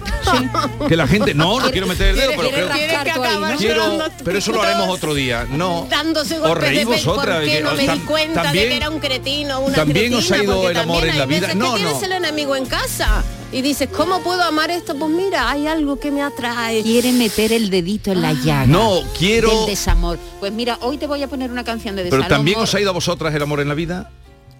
[0.89, 1.35] que la gente...
[1.35, 5.13] No, no quiero meter el dedo, pero creo que Quiero, pero eso lo haremos otro
[5.13, 5.45] día.
[5.47, 5.85] No.
[5.91, 8.77] dándose Os golpes reís vosotras, ¿Por qué que- no me di cuenta también- de que
[8.77, 10.43] era un cretino o una también os ha cretina?
[10.43, 11.47] ido Porque el amor también en la hay vida.
[11.53, 11.87] No, que no.
[11.89, 14.95] tienes el enemigo en casa y dices, ¿cómo puedo amar esto?
[14.95, 16.81] Pues mira, hay algo que me atrae.
[16.81, 18.65] Quiere meter el dedito en la llaga.
[18.65, 20.17] No, quiero- Del desamor.
[20.39, 22.29] Pues mira, hoy te voy a poner una canción de Pero desamor.
[22.37, 24.09] también os ha ido a vosotras el amor en la vida.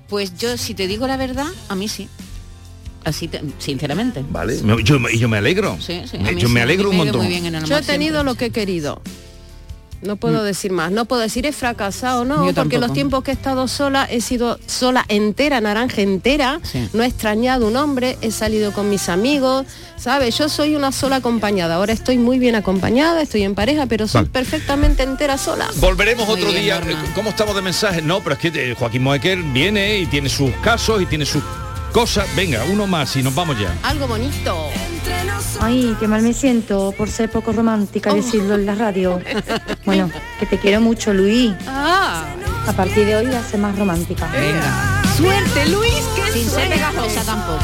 [0.07, 2.07] Pues yo, si te digo la verdad, a mí sí.
[3.03, 4.23] Así, te- sinceramente.
[4.29, 4.59] Vale.
[4.83, 5.77] Yo, y yo me alegro.
[5.79, 7.21] Sí, sí, Me- yo sí, me alegro un montón.
[7.21, 8.23] muy bien en el Yo he tenido siempre.
[8.31, 9.01] lo que he querido.
[10.03, 10.45] No puedo Mm.
[10.45, 12.79] decir más, no puedo decir he fracasado, no, Yo porque tampoco.
[12.79, 16.89] los tiempos que he estado sola, he sido sola entera, naranja entera, Sí.
[16.93, 20.35] no he extrañado un hombre, he salido con mis amigos, ¿sabes?
[20.39, 24.21] Yo soy una sola acompañada, ahora estoy muy bien acompañada, estoy en pareja, pero soy
[24.21, 24.31] Vale.
[24.33, 25.67] perfectamente entera sola.
[25.75, 26.79] Volveremos Muy otro bien, día.
[26.79, 27.03] Norma.
[27.13, 28.03] ¿Cómo estamos de mensajes?
[28.03, 31.43] No, pero es que eh, Joaquín Moecker viene y tiene sus casos y tiene sus
[31.91, 32.27] cosas.
[32.35, 33.73] Venga, uno más y nos vamos ya.
[33.83, 34.69] Algo bonito.
[35.59, 39.19] Ay, qué mal me siento por ser poco romántica decirlo en la radio.
[39.85, 41.51] Bueno, que te quiero mucho, Luis.
[41.67, 42.25] Ah,
[42.67, 44.27] A partir de hoy voy a ser más romántica.
[44.31, 45.01] Venga.
[45.17, 46.75] Suerte, Luis, qué Sin ser suerte.
[46.75, 47.63] pegajosa tampoco.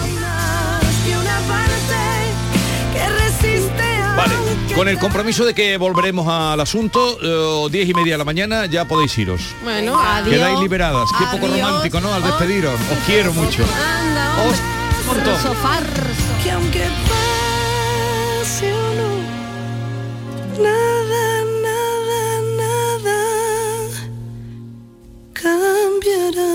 [4.18, 4.34] Vale,
[4.76, 8.66] con el compromiso de que volveremos al asunto, eh, 10 y media de la mañana,
[8.66, 9.42] ya podéis iros.
[9.64, 10.36] Bueno, adiós.
[10.36, 11.08] Quedáis liberadas.
[11.20, 12.12] Qué poco romántico, ¿no?
[12.14, 12.74] Al despediros.
[12.74, 13.64] Os quiero mucho.
[14.38, 16.44] Farso, farso.
[16.44, 19.12] Que aunque pase o no,
[20.62, 21.26] nada,
[21.66, 22.22] nada,
[22.62, 23.20] nada
[25.34, 26.52] cambiará.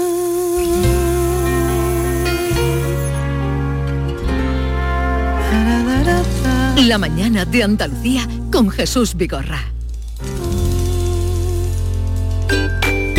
[6.87, 9.72] La mañana de Andalucía con Jesús Vigorra.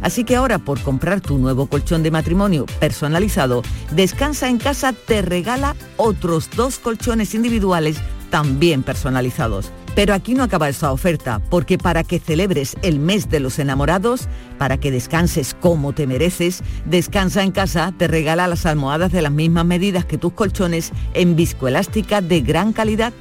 [0.00, 5.22] Así que ahora por comprar tu nuevo colchón de matrimonio personalizado, Descansa en casa te
[5.22, 7.96] regala otros dos colchones individuales
[8.30, 9.72] también personalizados.
[9.98, 14.28] Pero aquí no acaba esa oferta, porque para que celebres el mes de los enamorados,
[14.56, 19.32] para que descanses como te mereces, Descansa en casa te regala las almohadas de las
[19.32, 23.12] mismas medidas que tus colchones en viscoelástica de gran calidad.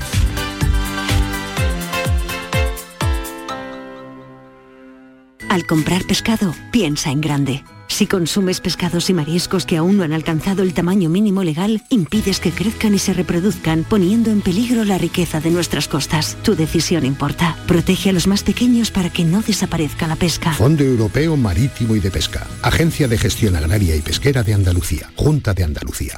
[5.56, 7.64] Al comprar pescado, piensa en grande.
[7.88, 12.42] Si consumes pescados y mariscos que aún no han alcanzado el tamaño mínimo legal, impides
[12.42, 16.36] que crezcan y se reproduzcan, poniendo en peligro la riqueza de nuestras costas.
[16.44, 17.56] Tu decisión importa.
[17.68, 20.52] Protege a los más pequeños para que no desaparezca la pesca.
[20.52, 22.46] Fondo Europeo Marítimo y de Pesca.
[22.62, 25.10] Agencia de Gestión Agraria y Pesquera de Andalucía.
[25.16, 26.18] Junta de Andalucía.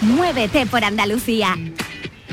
[0.00, 1.58] Muévete por Andalucía.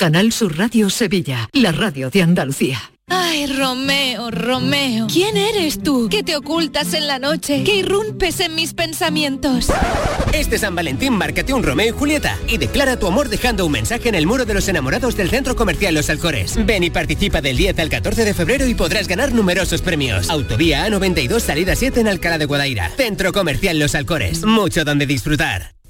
[0.00, 2.80] Canal Sur Radio Sevilla, la radio de Andalucía.
[3.06, 8.54] Ay, Romeo, Romeo, ¿quién eres tú que te ocultas en la noche, que irrumpes en
[8.54, 9.68] mis pensamientos?
[10.32, 14.08] Este San Valentín márcate un Romeo y Julieta y declara tu amor dejando un mensaje
[14.08, 16.56] en el muro de los enamorados del Centro Comercial Los Alcores.
[16.64, 20.30] Ven y participa del 10 al 14 de febrero y podrás ganar numerosos premios.
[20.30, 22.88] Autovía A92 salida 7 en Alcalá de Guadaira.
[22.96, 24.46] Centro Comercial Los Alcores.
[24.46, 25.74] Mucho donde disfrutar.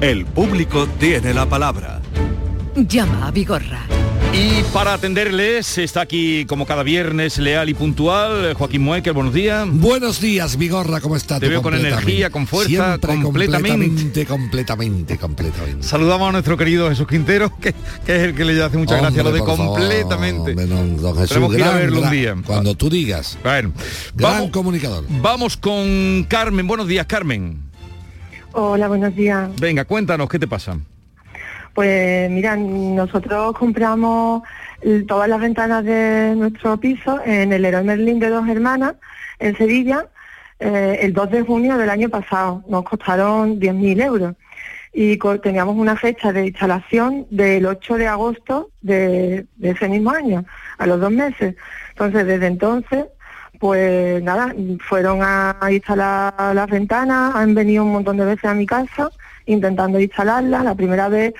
[0.00, 2.00] El público tiene la palabra.
[2.76, 3.86] Llama a Vigorra.
[4.32, 9.66] Y para atenderles está aquí como cada viernes leal y puntual Joaquín Muecker, buenos días.
[9.70, 11.40] Buenos días, Vigorra, ¿cómo está?
[11.40, 13.86] Te veo con energía, con fuerza, Siempre completamente.
[13.86, 15.86] completamente, completamente, completamente.
[15.86, 17.72] Saludamos a nuestro querido Jesús Quintero, que,
[18.04, 20.54] que es el que le hace mucha gracia lo de favor, completamente.
[20.54, 22.36] don- Jesús, Tenemos que ir a gran, verlo un día.
[22.44, 23.38] Cuando tú digas.
[23.42, 23.72] Bueno,
[24.14, 25.04] Gran vamos, comunicador.
[25.08, 26.66] vamos con Carmen.
[26.66, 27.62] Buenos días, Carmen.
[28.58, 29.50] Hola, buenos días.
[29.60, 30.78] Venga, cuéntanos, ¿qué te pasa?
[31.74, 34.44] Pues mira, nosotros compramos
[35.06, 38.94] todas las ventanas de nuestro piso en el Leroy Merlin de dos hermanas
[39.40, 40.06] en Sevilla
[40.58, 42.64] eh, el 2 de junio del año pasado.
[42.66, 44.34] Nos costaron 10.000 euros
[44.90, 50.46] y teníamos una fecha de instalación del 8 de agosto de, de ese mismo año,
[50.78, 51.56] a los dos meses.
[51.90, 53.04] Entonces, desde entonces,
[53.58, 58.66] pues nada, fueron a, instalar las ventanas, han venido un montón de veces a mi
[58.66, 59.10] casa
[59.46, 60.64] intentando instalarlas.
[60.64, 61.34] La primera vez,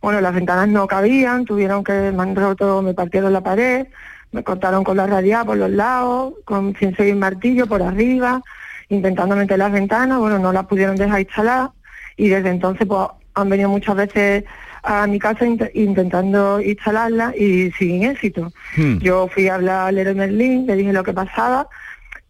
[0.00, 3.86] bueno, las ventanas no cabían, tuvieron que, me han roto, me partieron la pared,
[4.32, 8.42] me cortaron con la radial por los lados, con sin seguir martillo por arriba,
[8.88, 11.70] intentando meter las ventanas, bueno, no las pudieron dejar instalar
[12.16, 14.44] y desde entonces pues han venido muchas veces
[14.82, 18.52] a mi casa int- intentando instalarlas y sin éxito.
[19.00, 21.68] Yo fui a hablar al Leroy Merlin, le dije lo que pasaba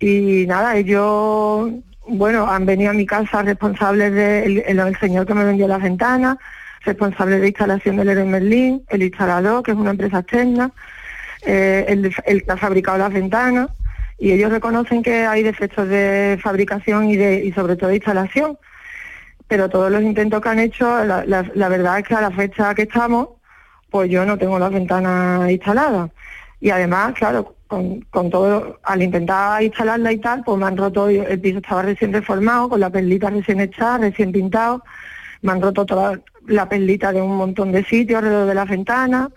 [0.01, 1.71] y nada, ellos,
[2.07, 5.83] bueno, han venido a mi casa responsables del el, el señor que me vendió las
[5.83, 6.37] ventanas,
[6.85, 10.71] responsable de instalación del Leroy Merlin, el instalador, que es una empresa externa,
[11.45, 13.71] eh, el, el que ha fabricado las ventanas,
[14.19, 18.59] y ellos reconocen que hay defectos de fabricación y, de, y sobre todo de instalación,
[19.49, 22.83] pero todos los intentos que han hecho, la, verdad es que a la fecha que
[22.83, 23.29] estamos,
[23.91, 26.11] pues yo no tengo las ventanas instaladas.
[26.61, 31.09] Y además, claro, con, con todo, al intentar instalarla y tal, pues me han roto,
[31.09, 34.85] el piso estaba recién reformado, con la perlita recién hecha, recién pintado,
[35.41, 39.29] me han roto toda la perlita de un montón de sitios alrededor de las ventanas,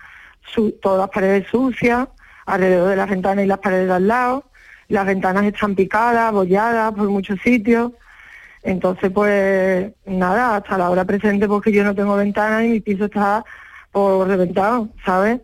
[0.82, 2.08] todas las paredes sucias,
[2.46, 4.46] alrededor de las ventanas y las paredes de al lado,
[4.88, 7.94] las ventanas están picadas, bolladas por muchos sitios.
[8.64, 13.06] Entonces, pues nada, hasta la hora presente, porque yo no tengo ventanas y mi piso
[13.06, 13.44] está
[13.92, 15.42] por reventado, ¿sabes?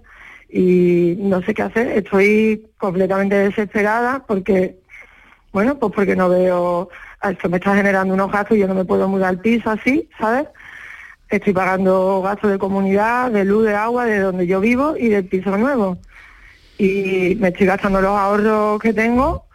[0.49, 4.77] Y no sé qué hacer, estoy completamente desesperada porque,
[5.51, 6.89] bueno, pues porque no veo,
[7.23, 10.09] esto me está generando unos gastos y yo no me puedo mudar al piso así,
[10.19, 10.47] ¿sabes?
[11.29, 15.25] Estoy pagando gastos de comunidad, de luz, de agua, de donde yo vivo y del
[15.25, 15.97] piso nuevo.
[16.77, 19.45] Y me estoy gastando los ahorros que tengo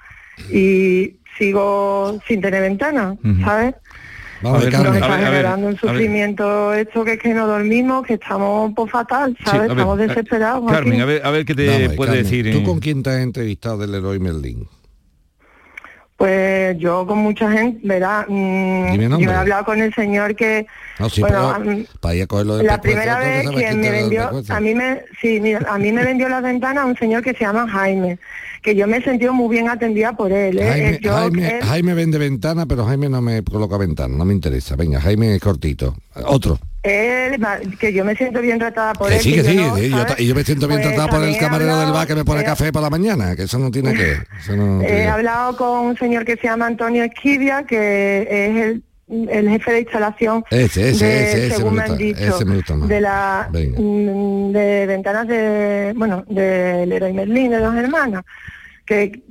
[0.50, 3.74] y sigo sin tener ventana, ¿sabes?
[4.42, 4.92] Vamos, A ver, Carmen.
[4.92, 8.04] Nos a está ver, a ver, generando un sufrimiento esto que es que no dormimos,
[8.04, 9.60] que estamos pues fatal, Sí, ¿sabes?
[9.60, 10.70] a ver, estamos desesperados.
[10.72, 11.00] Carmen, aquí.
[11.00, 12.52] a ver, a ver qué te Vamos, puede Carmen, decir.
[12.52, 12.62] ¿Tú eh?
[12.64, 14.66] con quién te has entrevistado del Leroy Merlin?
[16.22, 18.26] Pues yo con mucha gente, ¿verdad?
[18.28, 20.68] Mm, yo he hablado con el señor que...
[21.00, 23.90] No, sí, bueno, pero mm, para ir a cogerlo de la primera vez que me
[23.90, 27.32] vendió, a mí me, sí, mira, a mí me vendió la ventana un señor que
[27.32, 28.20] se llama Jaime,
[28.62, 30.60] que yo me he sentido muy bien atendida por él.
[30.60, 30.64] ¿eh?
[30.68, 34.24] Jaime, Eh, yo- Jaime, él- Jaime vende ventana, pero Jaime no me coloca ventana, no
[34.24, 34.76] me interesa.
[34.76, 35.96] Venga, Jaime es cortito.
[36.26, 36.58] Otro.
[36.82, 37.38] él,
[37.78, 39.20] que yo me siento bien tratada por Que él.
[39.20, 40.16] sí, que yo sí, no, sí, yo, ¿sabes?
[40.16, 42.24] ta- y yo me siento bien Pues tratado por el camarero del bar que me
[42.24, 44.12] pone café para la mañana, que eso no tiene que...
[44.40, 48.56] Eso no He hablado con un señor que se llama Antonio Esquivia, que es
[49.08, 52.20] el, el jefe de instalación Ese, ese, de, ese, ese según me me han dicho,
[52.20, 52.88] ese me gusta más.
[52.88, 53.78] de la Venga.
[53.80, 58.22] mm, de ventanas de bueno del Leroy Merlin de dos hermanas,
[58.84, 59.22] que,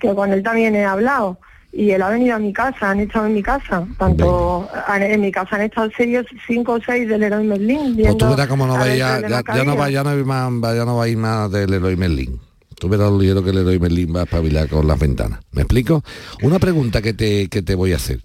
[0.00, 1.38] que con él también he hablado.
[1.76, 5.20] Y él ha venido a mi casa, han estado en mi casa, tanto han- en
[5.20, 7.96] mi casa han estado seis, cinco o seis del Leroy Merlin.
[7.96, 10.84] Pues tú verás cómo no va ya, ya, ya no va, ya no más, ya
[10.84, 12.38] no va a ir más del Leroy Merlin.
[12.78, 15.40] Tú verás lo ligero que el Leroy Merlin va a espabilar con las ventanas.
[15.52, 16.04] ¿Me explico?
[16.42, 18.20] Una pregunta que te, que te voy a hacer.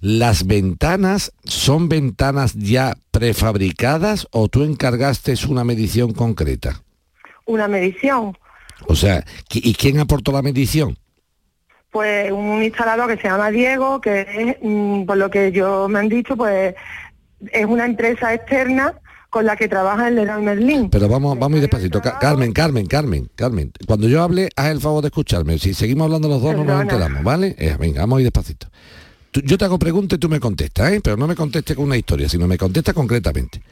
[0.00, 6.82] ¿Las ventanas son ventanas ya prefabricadas o tú encargaste una medición concreta?
[7.46, 8.36] Una medición.
[8.86, 10.96] O sea, ¿qui- ¿y quién aportó la medición?
[11.94, 16.00] Pues un instalador que se llama Diego, que es, mm, por lo que yo me
[16.00, 16.74] han dicho, pues
[17.52, 18.94] es una empresa externa
[19.30, 20.90] con la que trabaja el Leroy Merlin.
[20.90, 22.02] Pero vamos, vamos a ir despacito.
[22.02, 23.70] Ca- Carmen, Carmen, Carmen, Carmen.
[23.86, 25.56] Cuando yo hable, haz el favor de escucharme.
[25.58, 27.54] Si seguimos hablando los dos, no nos enteramos, ¿vale?
[27.58, 28.66] Eh, venga, vamos a ir despacito.
[29.30, 31.00] Tú- yo te hago preguntas y tú me contestas, ¿eh?
[31.02, 33.62] Pero no me contestes con una historia, sino me contestas concretamente.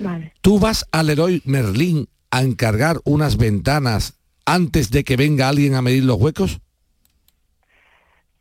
[0.00, 0.32] Vale.
[0.40, 4.14] ¿Tú vas al Leroy Merlin a encargar unas ventanas
[4.46, 6.60] antes de que venga alguien a medir los huecos?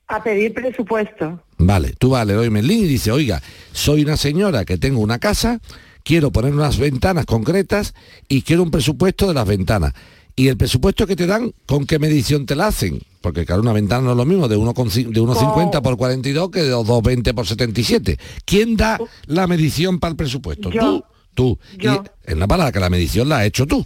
[0.07, 1.41] A pedir presupuesto.
[1.57, 3.41] Vale, tú vas al Leroy Merlin y dices, oiga,
[3.73, 5.59] soy una señora que tengo una casa,
[6.03, 7.93] quiero poner unas ventanas concretas
[8.29, 9.93] y quiero un presupuesto de las ventanas.
[10.35, 13.01] Y el presupuesto que te dan, ¿con qué medición te la hacen?
[13.21, 16.61] Porque claro, una ventana no es lo mismo de 1,5 de 1,50 por 42 que
[16.61, 18.17] de 2,20 por 77.
[18.45, 20.69] ¿Quién da la medición para el presupuesto?
[20.69, 20.81] Yo.
[20.81, 21.03] Tú.
[21.33, 21.59] Tú.
[21.77, 22.03] Yo.
[22.25, 23.85] Y en la palabra que la medición la has hecho tú.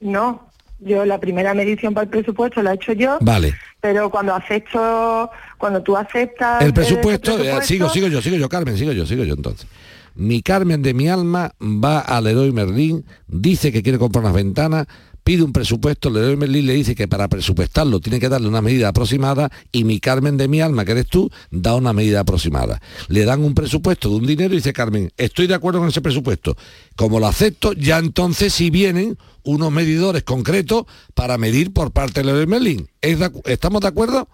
[0.00, 0.49] No,
[0.80, 3.54] yo la primera medición para el presupuesto la he hecho yo, Vale.
[3.80, 8.48] pero cuando acepto, cuando tú aceptas El presupuesto, ese eh, sigo, sigo yo, sigo yo,
[8.48, 9.66] Carmen, sigo yo, sigo yo entonces.
[10.14, 14.86] Mi Carmen de mi alma va al Leroy Merlin, dice que quiere comprar unas ventanas,
[15.22, 18.62] pide un presupuesto, el Leroy Merlin le dice que para presupuestarlo tiene que darle una
[18.62, 22.80] medida aproximada y mi Carmen de mi alma, que eres tú, da una medida aproximada.
[23.08, 26.00] Le dan un presupuesto de un dinero y dice Carmen, estoy de acuerdo con ese
[26.00, 26.56] presupuesto.
[26.96, 32.26] Como lo acepto, ya entonces si vienen unos medidores concretos para medir por parte del
[32.26, 32.88] Leroy Merlin.
[33.00, 34.28] ¿Es de ¿Estamos de acuerdo?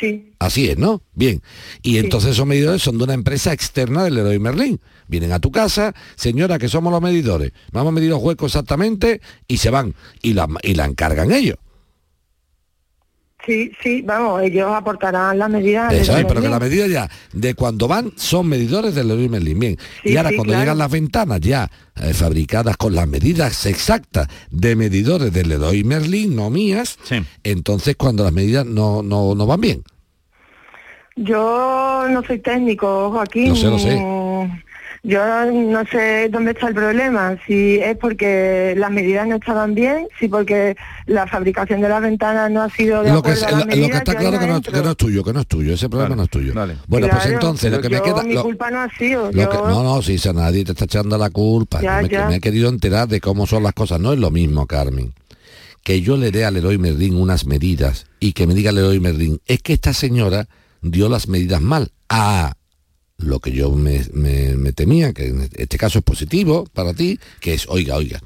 [0.00, 0.32] Sí.
[0.38, 1.02] Así es, ¿no?
[1.14, 1.42] Bien.
[1.82, 4.80] Y entonces esos medidores son de una empresa externa del Leroy Merlin.
[5.08, 7.52] Vienen a tu casa, señora, que somos los medidores.
[7.70, 9.94] Vamos a medir los huecos exactamente y se van.
[10.22, 11.58] Y la, y la encargan ellos.
[13.46, 15.92] Sí, sí, vamos, ellos aportarán las medidas.
[15.92, 16.50] Es, pero que Merlin.
[16.50, 19.58] la medida ya, de cuando van, son medidores del Leroy Merlin.
[19.58, 19.78] Bien.
[20.02, 20.62] Sí, y ahora sí, cuando claro.
[20.62, 21.70] llegan las ventanas ya
[22.02, 26.98] eh, fabricadas con las medidas exactas de medidores del Leroy Merlin, no mías,
[27.42, 29.82] entonces cuando las medidas no, no, no van bien.
[31.16, 33.50] Yo no soy técnico, Joaquín.
[33.50, 33.98] Lo sé, lo sé.
[35.02, 40.06] Yo no sé dónde está el problema, si es porque las medidas no estaban bien,
[40.18, 40.76] si porque
[41.06, 43.66] la fabricación de las ventanas no ha sido de Lo que, es- a lo, las
[43.66, 45.88] lo que está claro que no, que no es tuyo, que no es tuyo, ese
[45.88, 46.52] problema no es tuyo.
[46.86, 48.22] Bueno, pues entonces lo que me queda...
[48.22, 49.32] Mi lo- culpa no ha sido.
[49.32, 51.80] Lo yo- que- no, no, si a nadie te está echando la culpa.
[51.80, 52.28] Ya, me, ya.
[52.28, 54.00] me he querido enterar de cómo son las cosas.
[54.00, 55.14] No es lo mismo, Carmen.
[55.82, 59.00] Que yo le dé al Leroy Merlin unas medidas y que me diga el Leroy
[59.00, 60.46] Merlin, es que esta señora
[60.82, 61.90] dio las medidas mal.
[62.10, 62.52] Ah,
[63.22, 67.18] lo que yo me, me- me temía, que en este caso es positivo para ti,
[67.40, 68.20] que es, oiga, oiga,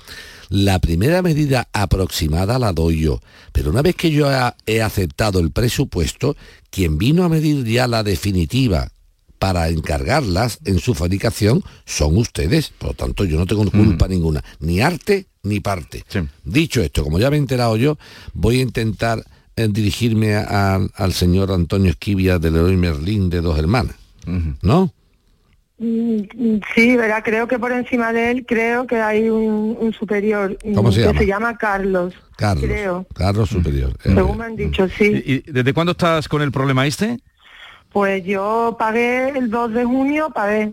[0.51, 3.20] la primera medida aproximada la doy yo,
[3.53, 4.28] pero una vez que yo
[4.66, 6.36] he aceptado el presupuesto,
[6.70, 8.90] quien vino a medir ya la definitiva
[9.38, 12.72] para encargarlas en su fabricación son ustedes.
[12.78, 16.05] Por lo tanto, yo no tengo culpa ninguna, ni arte ni parte.
[16.45, 17.99] Dicho esto, como ya me he enterado yo,
[18.32, 19.24] voy a intentar
[19.57, 23.97] eh, dirigirme a- a- al señor Antonio Esquivia del Leroy Merlín de Dos Hermanas.
[24.62, 24.92] ¿No?
[25.78, 29.92] Mm, mm, Sí, verá, creo que por encima de él, creo que hay un, un
[29.92, 31.18] superior mm, ¿Cómo se que llama?
[31.18, 32.14] se llama Carlos.
[32.36, 32.64] Carlos.
[32.64, 33.06] Creo.
[33.14, 33.90] Carlos Superior.
[34.04, 35.22] Eh, Según me han dicho, sí.
[35.24, 37.18] ¿Y, y desde cuándo estás con el problema este?
[37.92, 40.72] Pues yo pagué el 2 de junio, pagué.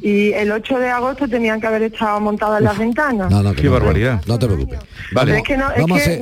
[0.00, 3.30] Y el 8 de agosto tenían que haber estado montadas las ventanas.
[3.30, 4.20] No, no, que Qué no, barbaridad.
[4.26, 4.78] No te preocupes.
[5.14, 6.18] Pero es que no- es vamos a hacer,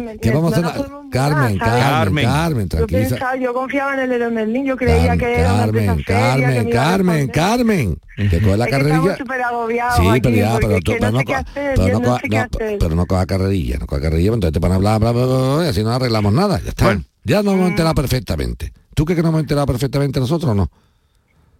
[1.10, 1.58] Carmen.
[1.58, 5.52] Carmen, Carmen, Yo pensaba, yo confiaba en el Leroy Merlin, yo creía Carmen, que era
[5.52, 7.98] una Carmen, que Carmen, Carmen, Carmen,
[8.30, 8.96] que coge la Es que carrerilla.
[8.96, 11.74] estamos súper agobiados Sí, aquí, pero ya, pero tú no no sé qué co- hacer,
[11.76, 12.48] pero no coja-
[12.78, 15.54] pero no coja carrerilla, no coja carrerilla, entonces te van a hablar, bla, bla, bla,
[15.56, 16.98] bla, y así no arreglamos nada, ya está.
[17.24, 17.70] Ya nos hemos Mm.
[17.70, 18.72] enterado perfectamente.
[18.94, 20.70] ¿Tú crees que nos hemos enterado perfectamente nosotros o no?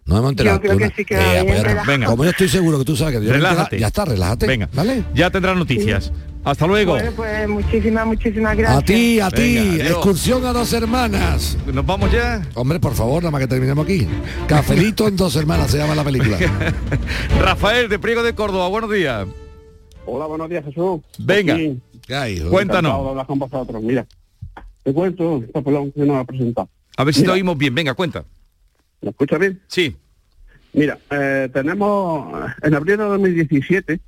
[0.05, 0.59] No hemos enterado.
[0.59, 1.69] creo Tú que no- sí que Eh, bien pues ya está.
[1.71, 1.87] enterado.
[1.87, 2.05] Venga.
[2.07, 3.79] Como yo estoy seguro que tú sabes que yo me Relájate.
[3.79, 4.47] ya está, relájate.
[4.47, 5.03] Venga, ¿vale?
[5.13, 6.11] Ya tendrás noticias.
[6.43, 6.91] Hasta luego.
[6.91, 8.81] Bueno, pues muchísimas, muchísimas gracias.
[8.81, 11.57] A ti, a ti, excursión a dos hermanas.
[11.71, 12.45] ¿Nos vamos ya?
[12.55, 14.05] Hombre, por favor, nada más que terminemos aquí.
[14.45, 16.37] Cafelito en dos hermanas se llama la película.
[17.39, 19.25] Rafael de Priego de Córdoba, buenos días.
[20.05, 20.99] Hola, buenos días, Jesús.
[21.17, 22.51] Venga, cuéntanos.
[22.91, 23.81] encantado de hablar con vosotros.
[23.81, 24.05] Mira,
[24.83, 26.67] te cuento, esta pelón que nos ha presentado.
[26.97, 27.73] A ver si Mira, te oímos bien.
[27.73, 28.25] Venga, cuenta.
[29.03, 29.59] ¿Me escuchas bien?
[29.67, 29.95] Sí.
[30.73, 32.33] Mira, eh, tenemos,
[32.63, 33.99] en abril de 2017,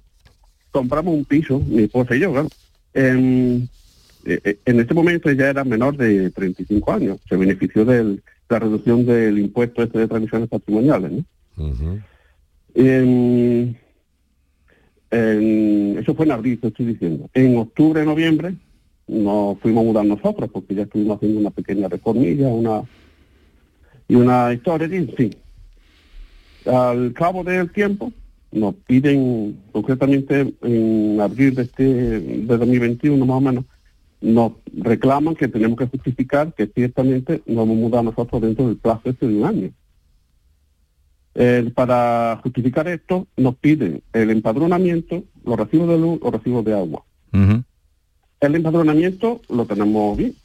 [0.72, 2.48] compramos un piso, mi esposa y yo, claro.
[2.94, 3.70] En,
[4.26, 8.20] eh, en este momento ella era menor de 35 años, se benefició de
[8.50, 11.26] la reducción del impuesto este de transmisiones patrimoniales, ¿no?
[12.74, 13.78] En-
[15.12, 17.30] en- eso fue en abril, te estoy diciendo.
[17.34, 18.56] En octubre, noviembre,
[19.08, 22.82] nos fuimos a mudar nosotros, porque ya estuvimos haciendo una pequeña reformilla, una
[24.08, 25.36] y una historia, y en fin.
[26.66, 28.12] Al cabo del tiempo,
[28.52, 33.66] nos piden, concretamente en abril de este de 2021 más o menos,
[34.22, 39.10] nos reclaman que tenemos que justificar que ciertamente nos hemos mudado nosotros dentro del plazo
[39.10, 39.72] este de un año.
[41.36, 46.74] Eh, para justificar esto, nos piden el empadronamiento, los recibos de luz, los recibos de
[46.74, 47.04] agua.
[48.40, 50.36] El empadronamiento lo tenemos bien.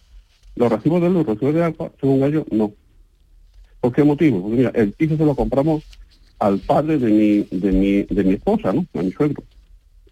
[0.56, 2.72] Los recibos de luz, los recibos de agua, según ellos, no.
[3.80, 4.42] ¿Por qué motivo?
[4.42, 5.82] Porque mira, el piso se lo compramos
[6.38, 8.86] al padre de mi, de mi, de mi esposa, ¿no?
[8.94, 9.42] A mi suegro.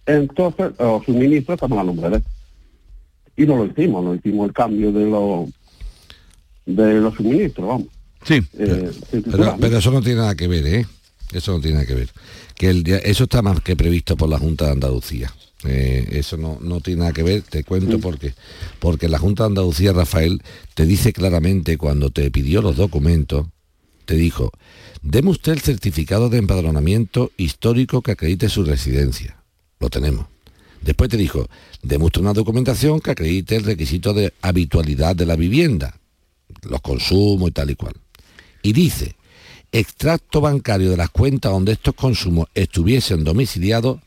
[0.07, 2.23] Entonces, los suministros estaban a nombre de él.
[3.37, 5.49] Y no lo hicimos, no hicimos el cambio de los
[6.67, 7.89] de los suministros, vamos.
[8.25, 8.41] Sí.
[8.57, 10.87] Pero, pero eso no tiene nada que ver, ¿eh?
[11.33, 12.11] Eso no tiene nada que ver.
[12.55, 15.33] Que el eso está más que previsto por la Junta de Andalucía.
[15.65, 18.35] Eh, eso no, no tiene nada que ver, te cuento por qué.
[18.79, 20.43] Porque la Junta de Andalucía, Rafael,
[20.75, 23.47] te dice claramente cuando te pidió los documentos,
[24.09, 24.53] te dijo,
[25.03, 29.37] deme usted el certificado de empadronamiento histórico que acredite su residencia.
[29.81, 30.25] Lo tenemos.
[30.81, 31.47] Después te dijo,
[31.83, 36.01] deme una documentación que acredite el requisito de habitualidad de la vivienda,
[36.63, 37.97] los consumos y tal y cual.
[38.63, 39.15] Y dice,
[39.73, 43.99] extracto bancario de las cuentas donde estos consumos estuviesen domiciliados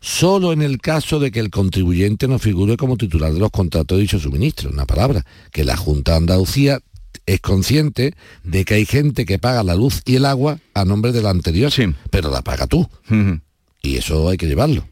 [0.00, 3.98] solo en el caso de que el contribuyente no figure como titular de los contratos
[3.98, 4.70] de dicho suministro.
[4.70, 6.80] Una palabra, que la Junta Andalucía
[7.26, 8.14] es consciente
[8.44, 11.70] de que hay gente que paga la luz y el agua a nombre del anterior,
[12.10, 12.88] pero la paga tú.
[13.82, 14.86] Y eso hay que llevarlo.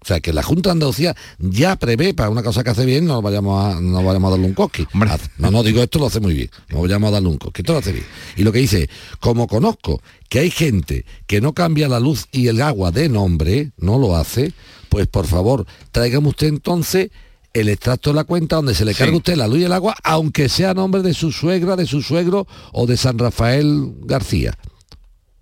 [0.00, 3.06] O sea, que la Junta de Andalucía ya prevé para una cosa que hace bien,
[3.06, 4.84] no vayamos a, no vayamos a darle un cosqui.
[5.12, 6.50] Haz- No, no, digo esto lo hace muy bien.
[6.70, 8.04] No vayamos a darle un cosqui, esto lo hace bien.
[8.36, 8.90] Y lo que dice,
[9.20, 13.70] como conozco que hay gente que no cambia la luz y el agua de nombre,
[13.76, 14.52] no lo hace,
[14.88, 17.10] pues por favor, tráigame usted entonces
[17.54, 19.94] el extracto de la cuenta donde se le carga usted la luz y el agua,
[20.02, 24.56] aunque sea a nombre de su suegra, de su suegro o de San Rafael García.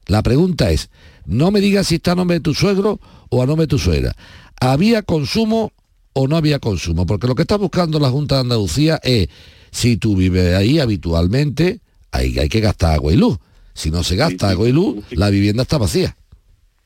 [0.07, 0.91] La pregunta es,
[1.25, 3.79] no me digas si está a nombre de tu suegro o a nombre de tu
[3.79, 4.17] suegra.
[4.61, 5.73] ¿Había consumo
[6.13, 7.07] o no había consumo?
[7.07, 9.29] Porque lo que está buscando la Junta de Andalucía es,
[9.71, 11.81] si tú vives ahí habitualmente,
[12.11, 13.39] ahí hay que gastar agua y luz.
[13.73, 16.17] Si no se gasta agua y luz, la vivienda está vacía.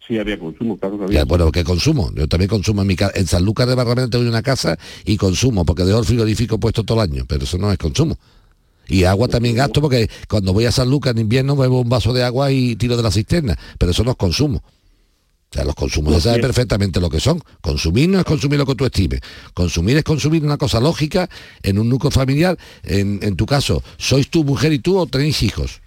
[0.07, 1.21] Sí, había consumo, claro que había.
[1.21, 2.11] Ya, bueno, ¿qué consumo?
[2.15, 3.13] Yo también consumo en mi casa.
[3.15, 7.03] En Sanlúcar de Barrameda tengo una casa y consumo, porque dejo el frigorífico puesto todo
[7.03, 8.19] el año, pero eso no es consumo.
[8.87, 12.13] Y agua también gasto porque cuando voy a San Lucas en invierno bebo un vaso
[12.13, 14.59] de agua y tiro de la cisterna, pero eso no es consumo.
[14.59, 17.41] O sea, los consumos se sabe perfectamente lo que son.
[17.61, 19.21] Consumir no es consumir lo que tú estimes.
[19.55, 21.31] Consumir es consumir una cosa lógica
[21.63, 22.59] en un núcleo familiar.
[22.83, 25.81] En, en tu caso, ¿sois tu mujer y tú o tenéis hijos?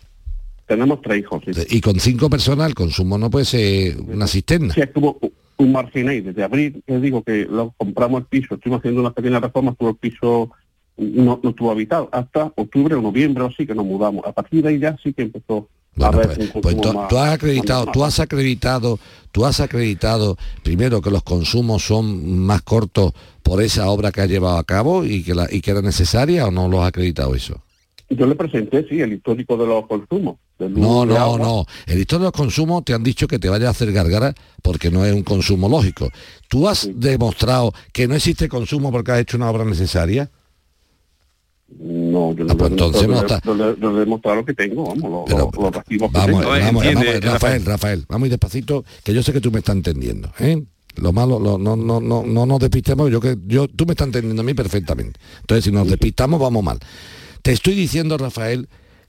[0.67, 1.51] Tenemos tres hijos, sí.
[1.69, 4.73] Y con cinco personas el consumo no puede ser una cisterna.
[4.73, 5.17] Sí, estuvo
[5.57, 6.21] un margen ahí.
[6.21, 9.89] Desde abril, les digo que lo compramos el piso, estuvimos haciendo una pequeña reforma, estuvo
[9.89, 10.51] el piso,
[10.97, 14.25] no, no estuvo habitado, hasta octubre o noviembre o así que nos mudamos.
[14.25, 16.11] A partir de ahí ya sí que empezó un
[16.61, 18.99] Pues consumo tú, has acreditado, tú has acreditado,
[19.31, 24.29] tú has acreditado primero que los consumos son más cortos por esa obra que has
[24.29, 27.33] llevado a cabo y que la, y que era necesaria o no lo has acreditado
[27.33, 27.63] eso.
[28.09, 30.37] Yo le presenté, sí, el histórico de los consumos.
[30.59, 31.37] De luz, No, de no, agua.
[31.39, 31.65] no.
[31.85, 34.33] El historia de los consumos te han dicho que te vaya a hacer gargara
[34.63, 36.09] porque no es un consumo lógico.
[36.47, 40.29] ¿Tú has demostrado que no existe consumo porque has hecho una obra necesaria?
[41.79, 45.25] No, yo no Ah, pues entonces no está- he demostrado lo que tengo, vamos, lo-
[45.25, 46.49] Pero- lo- los recibos que Vamos, tengo.
[46.49, 50.31] vamos, vamos, Rafael, Rafael, vamos ir despacito, que yo sé que tú me estás entendiendo,
[50.39, 50.63] ¿eh?
[50.95, 54.07] Lo malo, lo- no, no, no, no nos despistemos, yo que yo, tú me estás
[54.07, 55.19] entendiendo a mí perfectamente.
[55.41, 56.79] Entonces, si nos despistamos, vamos mal.
[57.41, 58.67] Te estoy diciendo, Rafael,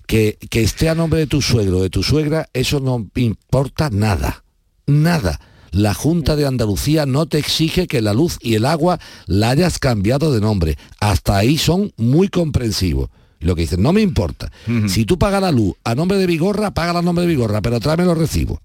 [0.08, 4.42] que, que esté a nombre de tu suegro, de tu suegra, eso no importa nada.
[4.86, 5.38] Nada.
[5.70, 9.78] La Junta de Andalucía no te exige que la luz y el agua la hayas
[9.78, 10.78] cambiado de nombre.
[10.98, 13.10] Hasta ahí son muy comprensivos.
[13.40, 14.50] Lo que dicen, no me importa.
[14.88, 17.78] Si tú pagas la luz a nombre de Vigorra, paga a nombre de Vigorra, pero
[17.78, 18.60] tráeme los recibos.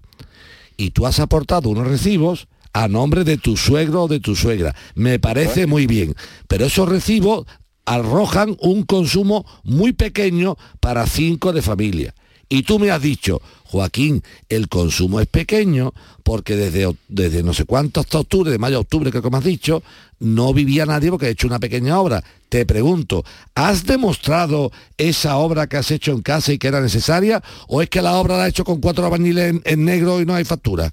[0.78, 4.74] Y tú has aportado unos recibos a nombre de tu suegro o de tu suegra.
[4.94, 6.14] Me parece muy bien.
[6.48, 7.46] Pero esos recibos
[7.84, 12.14] arrojan un consumo muy pequeño para cinco de familia.
[12.48, 17.64] Y tú me has dicho, Joaquín, el consumo es pequeño porque desde, desde no sé
[17.64, 19.82] cuánto hasta octubre, de mayo a octubre creo que me has dicho,
[20.20, 22.22] no vivía nadie porque he hecho una pequeña obra.
[22.48, 23.24] Te pregunto,
[23.54, 27.42] ¿has demostrado esa obra que has hecho en casa y que era necesaria?
[27.66, 30.34] ¿O es que la obra la has hecho con cuatro albañiles en negro y no
[30.34, 30.92] hay factura?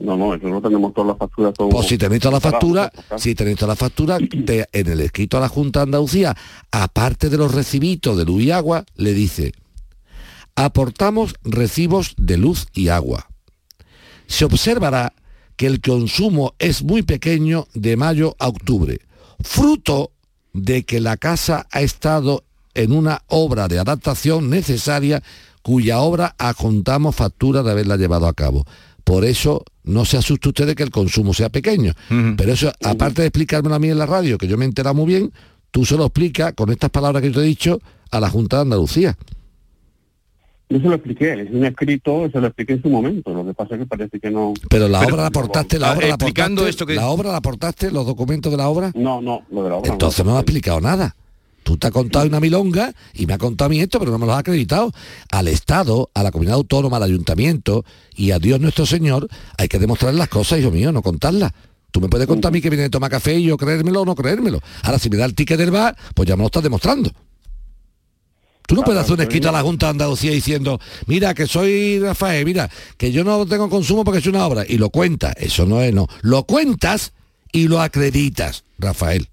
[0.00, 1.52] No, no, eso no tenemos todas las facturas.
[1.54, 4.86] Todo Pues si tenéis toda la separado, factura, si tenéis toda la factura, te- en
[4.88, 6.34] el escrito a la Junta de Andalucía,
[6.72, 9.52] aparte de los recibitos de luz y agua, le dice,
[10.56, 13.28] aportamos recibos de luz y agua.
[14.26, 15.12] Se observará
[15.56, 18.98] que el consumo es muy pequeño de mayo a octubre,
[19.40, 20.12] fruto
[20.52, 22.44] de que la casa ha estado
[22.74, 25.22] en una obra de adaptación necesaria
[25.62, 28.64] cuya obra adjuntamos factura de haberla llevado a cabo.
[29.04, 31.92] Por eso no se asuste usted de que el consumo sea pequeño.
[32.36, 34.94] Pero eso, aparte de explicármelo a mí en la radio, que yo me he enterado
[34.94, 35.32] muy bien,
[35.70, 37.80] tú se lo explicas con estas palabras que yo te he dicho
[38.10, 39.16] a la Junta de Andalucía.
[40.68, 43.54] Yo se lo expliqué, es un escrito, se lo expliqué en su momento, lo que
[43.54, 44.54] pasa es que parece que no...
[44.68, 47.08] Pero la Pero- obra la aportaste, la Ah, obra la explicando aportaste, esto que- la
[47.08, 48.92] obra la aportaste, los documentos de la obra.
[48.94, 51.16] No, no, lo de la obra Entonces no me ha explicado nada.
[51.70, 54.18] Tú te has contado una milonga y me ha contado a mí esto, pero no
[54.18, 54.90] me lo has acreditado.
[55.30, 57.84] Al Estado, a la comunidad autónoma, al ayuntamiento
[58.16, 61.52] y a Dios nuestro Señor, hay que demostrar las cosas, hijo mío, no contarlas.
[61.92, 64.04] Tú me puedes contar a mí que viene a tomar café y yo creérmelo o
[64.04, 64.58] no creérmelo.
[64.82, 67.12] Ahora, si me da el ticket del bar, pues ya me lo estás demostrando.
[68.66, 72.00] Tú no puedes hacer un escrito a la Junta de Andalucía diciendo, mira, que soy
[72.00, 74.64] Rafael, mira, que yo no tengo consumo porque es una obra.
[74.66, 75.34] Y lo cuentas.
[75.36, 76.08] Eso no es, no.
[76.22, 77.12] Lo cuentas
[77.52, 79.28] y lo acreditas, Rafael.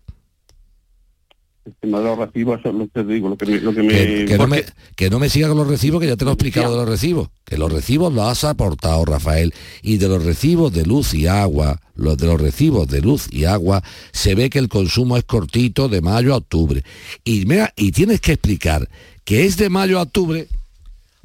[1.68, 3.59] El tema de los recibos, eso es lo que te digo, lo que me...
[3.59, 4.63] Lo que me Que, que no me,
[4.95, 6.88] que no me siga con los recibos, que ya te lo he explicado de los
[6.88, 7.28] recibos.
[7.43, 9.53] Que los recibos los has aportado, Rafael.
[9.82, 13.43] Y de los recibos de luz y agua, los de los recibos de luz y
[13.43, 16.84] agua, se ve que el consumo es cortito de mayo a octubre.
[17.26, 18.88] Y, mira, y tienes que explicar
[19.26, 20.47] que es de mayo a octubre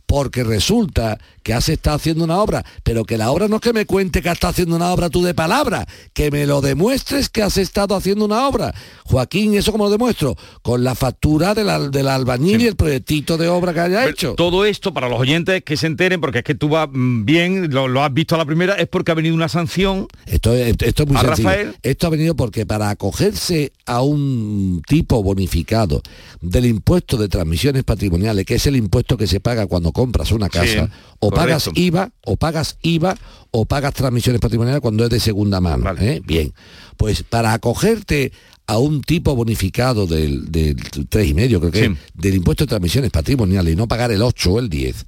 [0.07, 3.72] porque resulta que has estado haciendo una obra, pero que la obra no es que
[3.72, 7.28] me cuente que has estado haciendo una obra tú de palabra, que me lo demuestres
[7.28, 8.74] que has estado haciendo una obra.
[9.05, 10.36] Joaquín, ¿eso cómo lo demuestro?
[10.62, 14.11] Con la factura del, al- del albañil y el proyectito de obra que haya Pero
[14.11, 14.34] hecho.
[14.34, 17.70] Todo esto, para los oyentes que se enteren, porque es que tú vas mm, bien,
[17.72, 20.07] lo, lo has visto a la primera, es porque ha venido una sanción.
[20.26, 21.49] Esto, es- esto es muy ¿A sencillo.
[21.49, 21.76] Rafael?
[21.82, 26.03] Esto ha venido porque para acogerse a un tipo bonificado
[26.40, 30.49] del impuesto de transmisiones patrimoniales, que es el impuesto que se paga cuando compras una
[30.49, 31.30] casa, Sí, o.
[31.34, 33.16] pagas IVA, o pagas IVA,
[33.50, 35.90] o pagas transmisiones patrimoniales cuando es de segunda mano.
[36.00, 36.20] ¿eh?
[36.24, 36.52] Bien,
[36.96, 38.32] pues para acogerte
[38.66, 41.84] a un tipo bonificado del, del 3,5, creo que Sí.
[41.92, 45.06] es, del impuesto de transmisiones patrimoniales y no pagar el 8 o el 10,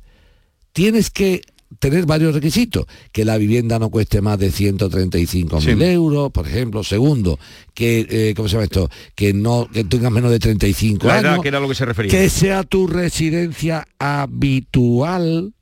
[0.72, 1.42] tienes que
[1.78, 2.86] tener varios requisitos.
[3.10, 5.84] Que la vivienda no cueste más de 135 mil Sí.
[5.84, 6.84] euros, por ejemplo.
[6.84, 7.38] Segundo,
[7.74, 8.88] que, eh, ¿cómo se llama esto?
[9.16, 11.42] Que no que tengas menos de 35 La edad, años.
[11.42, 12.10] que era lo que se refería.
[12.12, 15.52] Que sea tu residencia habitual.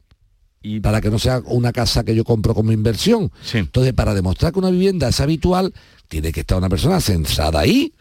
[0.62, 0.80] Y...
[0.80, 3.30] Para que no sea una casa que yo compro como inversión.
[3.52, 5.72] Entonces, para demostrar que una vivienda es habitual,
[6.08, 7.92] tiene que estar una persona censada ahí.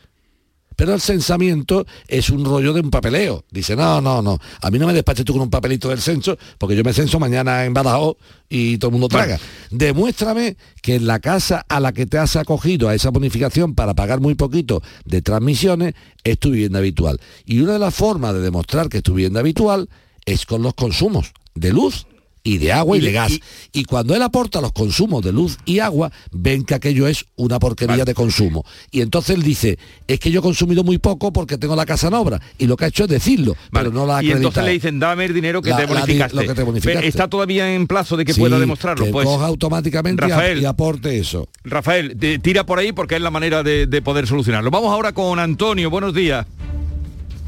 [0.75, 3.43] Pero el censamiento es un rollo de un papeleo.
[3.51, 4.39] Dice, no, no, no.
[4.61, 7.19] A mí no me despaches tú con un papelito del censo, porque yo me censo
[7.19, 8.17] mañana en Badajoz
[8.49, 9.39] y todo el mundo traga.
[9.69, 13.93] Demuéstrame que en la casa a la que te has acogido a esa bonificación para
[13.93, 15.93] pagar muy poquito de transmisiones
[16.23, 17.19] es tu vivienda habitual.
[17.45, 19.87] Y una de las formas de demostrar que es tu vivienda habitual
[20.25, 22.07] es con los consumos de luz
[22.43, 23.39] y de agua y, Y- de gas.
[23.71, 27.59] Y, cuando él aporta los consumos de luz y agua, ven que aquello es una
[27.59, 28.65] porquería de consumo.
[28.91, 29.77] Y entonces él dice,
[30.07, 32.41] es que yo he consumido muy poco porque tengo la casa en obra.
[32.57, 34.99] Y lo que ha hecho es decirlo, pero no la ha y entonces le dicen,
[34.99, 36.35] dame el dinero que La- te la bonificaste.
[36.35, 36.97] lo que te bonificaste.
[36.99, 39.05] Pero Está todavía en plazo de que Sí, pueda demostrarlo.
[39.05, 41.47] que pues, coja automáticamente Rafael, y aporte eso.
[41.63, 44.71] Rafael, te- tira por ahí porque es la manera de, de poder solucionarlo.
[44.71, 46.45] Vamos ahora con Antonio, buenos días.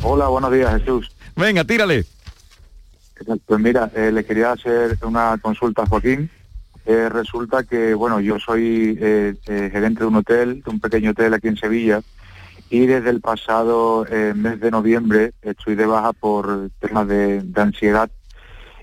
[0.02, 1.12] Hola, buenos días, Jesús.
[1.36, 2.06] Venga, tírale.
[3.46, 6.30] Pues mira, eh, le quería hacer una consulta a Joaquín.
[6.86, 11.12] Eh, resulta que, bueno, yo soy eh, eh, gerente de un hotel, de un pequeño
[11.12, 12.02] hotel aquí en Sevilla,
[12.70, 14.06] y desde el pasado
[14.36, 18.10] mes de noviembre estoy de baja por temas de, de ansiedad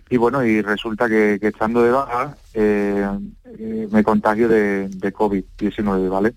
[0.08, 6.34] y bueno, y resulta que, que estando de baja me contagio de, de COVID-19, ¿vale?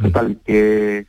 [0.00, 1.06] Total, que,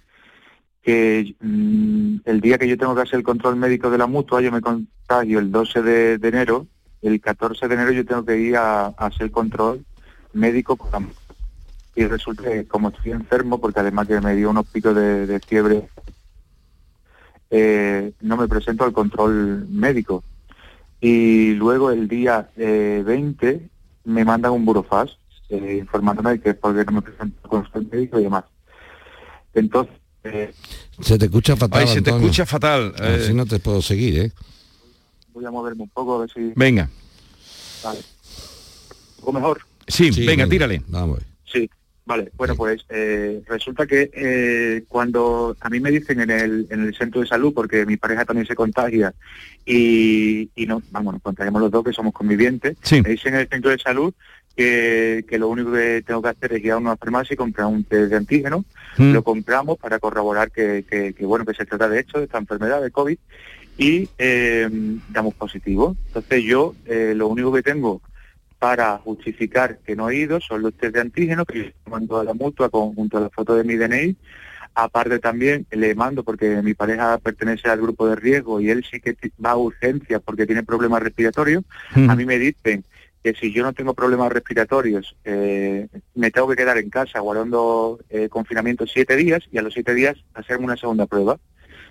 [0.84, 4.42] que mm, el día que yo tengo que hacer el control médico de la mutua,
[4.42, 6.68] yo me contagio el 12 de, enero,
[7.02, 9.84] el 14 de enero yo tengo que ir a, a hacer control
[10.34, 11.24] médico con la mutua.
[11.96, 15.88] Y resulta que como estoy enfermo, porque además que me dio unos picos de, fiebre,
[17.52, 20.24] eh, no me presento al control médico.
[21.00, 23.70] Y luego el día eh, 20
[24.06, 25.18] me mandan un burofax
[25.50, 28.46] eh, informándome de que es porque no me presento al control médico y demás.
[29.54, 29.94] Entonces,
[31.02, 31.82] Se te escucha fatal.
[31.82, 32.28] Ay, se te Antonio.
[32.28, 32.94] escucha fatal.
[33.00, 33.20] eh.
[33.24, 34.32] Así no te puedo seguir, ¿eh?
[35.34, 36.54] voy a moverme un poco a ver si...
[36.56, 36.88] Venga.
[37.84, 38.00] Vale.
[39.22, 39.62] ¿O mejor?
[39.88, 40.82] Sí, venga, tírale.
[40.88, 41.20] Vamos.
[41.52, 41.68] Sí,
[42.06, 42.32] vale.
[42.38, 46.96] Bueno, pues eh, resulta que eh, cuando a mí me dicen en el, en el
[46.96, 49.12] centro de salud, porque mi pareja también se contagia
[49.66, 53.02] y, y no, vamos, nos contagiamos los dos que somos convivientes, Sí.
[53.02, 54.14] me dicen en el centro de salud
[54.56, 57.68] que, que lo único que tengo que hacer es ir a una farmacia y comprar
[57.68, 58.66] un test de antígeno,
[58.98, 59.14] Mm.
[59.14, 62.38] lo compramos para corroborar que, que, que, bueno que se trata de hecho de esta
[62.38, 63.18] enfermedad de COVID
[63.78, 64.70] y eh,
[65.10, 65.96] damos positivo.
[66.08, 68.02] Entonces yo eh, lo único que tengo
[68.60, 72.24] para justificar que no he ido son los test de antígeno que yo mando a
[72.24, 74.16] la mutua con, junto a la foto de mi DNI.
[74.76, 79.00] Aparte también le mando porque mi pareja pertenece al grupo de riesgo y él sí
[79.00, 81.64] que va a urgencias porque tiene problemas respiratorios.
[81.96, 82.10] Mm.
[82.10, 82.84] A mí me dicen
[83.24, 88.00] que si yo no tengo problemas respiratorios, eh, me tengo que quedar en casa guardando
[88.10, 91.40] eh, confinamiento siete días y a los siete días hacerme una segunda prueba.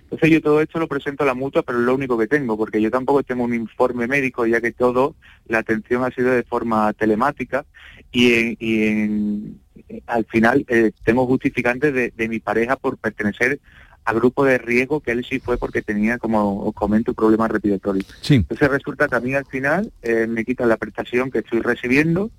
[0.03, 2.55] Entonces yo todo esto lo presento a la mutua, pero es lo único que tengo,
[2.55, 5.15] porque yo tampoco tengo un informe médico, ya que todo,
[5.47, 7.65] la atención ha sido de forma telemática
[8.11, 13.59] y, en- y al final eh, tengo justificantes de, de mi pareja por pertenecer
[14.05, 18.05] al grupo de riesgo que él sí fue porque tenía, como os comento, problemas respiratorios.
[18.21, 18.35] Sí.
[18.35, 22.31] Entonces resulta que a mí al final eh, me quitan la prestación que estoy recibiendo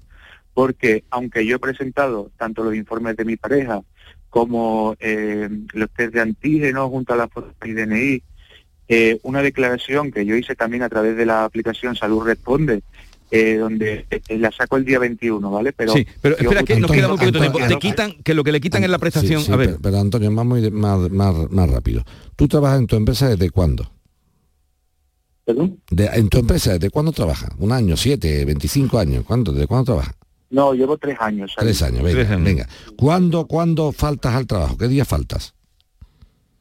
[0.52, 3.80] porque aunque yo he presentado tanto los informes de mi pareja
[4.30, 7.30] como eh, los test de antígenos junto a la
[7.64, 8.22] mi DNI,
[8.88, 12.82] eh, una declaración que yo hice también a través de la aplicación Salud Responde,
[13.36, 15.72] eh, donde eh, la saco el día 21, ¿vale?
[15.72, 17.58] Pero sí, pero espera que nos queda muy poquito Antonio, tiempo.
[17.58, 19.40] Te Antonio, quitan, que lo que le quitan es la prestación.
[19.40, 22.04] Sí, sí, a ver, Pero, pero, Antonio, más, más, más rápido.
[22.36, 23.90] ¿Tú trabajas en tu empresa desde cuándo?
[25.44, 25.80] ¿Perdón?
[25.90, 27.50] De- ¿En tu empresa desde cuándo trabajas?
[27.58, 29.24] ¿Un año, siete, 25 años?
[29.26, 30.14] ¿Cuánto, ¿Desde cuándo trabajas?
[30.50, 31.54] No, llevo tres años.
[31.58, 32.20] Tres años, venga.
[32.20, 32.44] Tres años.
[32.44, 32.68] venga.
[32.96, 34.76] ¿Cuándo, ¿Cuándo faltas al trabajo?
[34.76, 35.54] ¿Qué día faltas?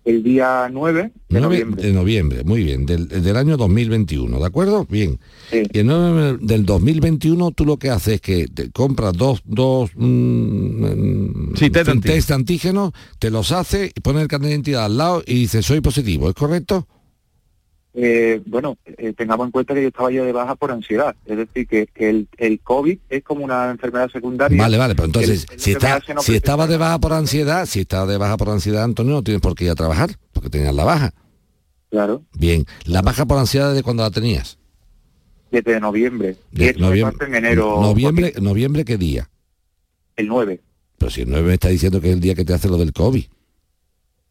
[0.05, 1.83] El día 9 de Nueve noviembre.
[1.83, 4.85] de noviembre, muy bien, del, del año 2021, ¿de acuerdo?
[4.89, 5.17] Bien.
[5.49, 5.63] Sí.
[5.71, 9.91] Y el 9 del 2021 tú lo que haces es que te compras dos, dos
[9.95, 15.23] mm, Sí, test antígenos, te los hace y pones el carnet de identidad al lado
[15.25, 16.87] y dices soy positivo, ¿es correcto?
[17.95, 21.15] Eh, bueno, eh, tengamos en cuenta que yo estaba ya de baja por ansiedad.
[21.25, 24.57] Es decir, que, que el, el COVID es como una enfermedad secundaria.
[24.59, 28.07] Vale, vale, pero entonces, si, está, no si estaba de baja por ansiedad, si estaba
[28.07, 30.83] de baja por ansiedad, Antonio, no tienes por qué ir a trabajar, porque tenías la
[30.85, 31.13] baja.
[31.91, 34.57] Claro, Bien, la baja por ansiedad desde cuando la tenías.
[35.51, 36.35] desde noviembre.
[36.51, 37.79] De- noviembre, en enero.
[37.79, 39.29] noviembre, noviembre, ¿qué día?
[40.15, 40.59] El 9.
[40.97, 42.77] Pero si el 9 me está diciendo que es el día que te hace lo
[42.77, 43.25] del COVID.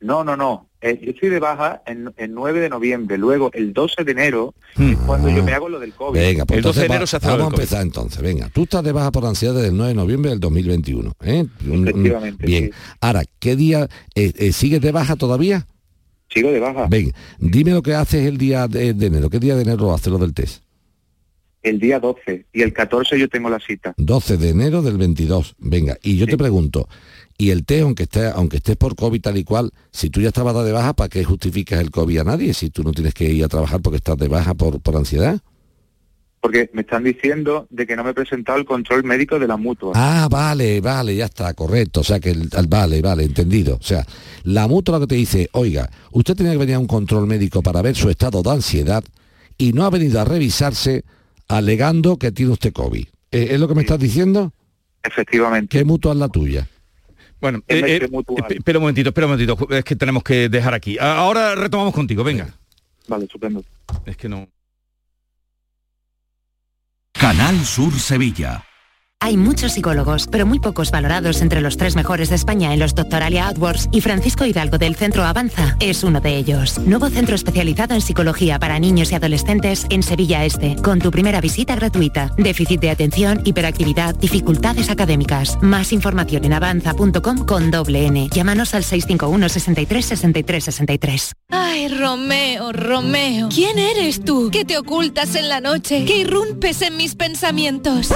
[0.02, 0.68] No, no, no.
[0.80, 3.16] Eh, yo estoy de baja en, el 9 de noviembre.
[3.16, 4.90] Luego, el 12 de enero, Hmm.
[4.92, 6.18] es cuando yo me hago lo del COVID.
[6.18, 7.62] Venga, pues El 12 de va- enero se hace lo vamos a del COVID.
[7.62, 8.20] empezar entonces.
[8.22, 11.12] Venga, tú estás de baja por ansiedad desde el 9 de noviembre del 2021.
[11.22, 11.46] ¿eh?
[11.64, 12.64] Efectivamente, Bien.
[12.64, 12.70] sí.
[13.00, 15.66] Ahora, ¿qué día eh, eh, sigues de baja todavía?
[16.30, 16.86] Sigo de baja.
[16.90, 19.30] Venga, dime lo que haces el día de, de enero.
[19.30, 20.62] ¿Qué día de enero haces lo del test?
[21.62, 22.46] El día 12.
[22.52, 23.94] Y el 14 yo tengo la cita.
[23.96, 25.54] 12 de enero del 22.
[25.58, 26.88] Venga, y yo te pregunto,
[27.44, 30.28] y el test, aunque estés, aunque estés por COVID tal y cual, si tú ya
[30.28, 32.54] estabas de baja, ¿para qué justificas el COVID a nadie?
[32.54, 35.40] Si tú no tienes que ir a trabajar porque estás de baja por, por ansiedad.
[36.40, 39.56] Porque me están diciendo de que no me he presentado el control médico de la
[39.56, 39.92] mutua.
[39.94, 42.00] Ah, vale, vale, ya está, correcto.
[42.00, 43.76] O sea que, el, el- vale, vale, entendido.
[43.76, 44.04] O sea,
[44.44, 47.62] la mutua lo que te dice, oiga, usted tenía que venir a un control médico
[47.62, 49.04] para ver su estado de ansiedad
[49.56, 51.04] y no ha venido a revisarse
[51.48, 53.06] alegando que tiene usted COVID.
[53.30, 54.52] ¿Eh, ¿Es lo que me estás diciendo?
[55.04, 55.76] Efectivamente.
[55.78, 56.68] ¿Qué mutua es la tuya?
[57.42, 58.08] Bueno, eh, eh,
[58.50, 59.68] espera un momentito, espera un momentito.
[59.74, 60.96] Es que tenemos que dejar aquí.
[61.00, 62.54] Ahora retomamos contigo, venga.
[63.08, 63.64] Vale, estupendo.
[64.06, 64.48] Es que no.
[67.10, 68.64] Canal Sur Sevilla.
[69.24, 72.96] Hay muchos psicólogos, pero muy pocos valorados entre los tres mejores de España en los
[72.96, 76.80] Doctoralia AdWords y Francisco Hidalgo del Centro Avanza es uno de ellos.
[76.80, 81.40] Nuevo centro especializado en psicología para niños y adolescentes en Sevilla Este, con tu primera
[81.40, 82.32] visita gratuita.
[82.36, 85.56] Déficit de atención, hiperactividad, dificultades académicas.
[85.62, 88.28] Más información en avanza.com con doble N.
[88.28, 91.32] Llámanos al 651 63 63 63.
[91.50, 94.50] Ay, Romeo, Romeo, ¿quién eres tú?
[94.50, 98.08] Que te ocultas en la noche, que irrumpes en mis pensamientos.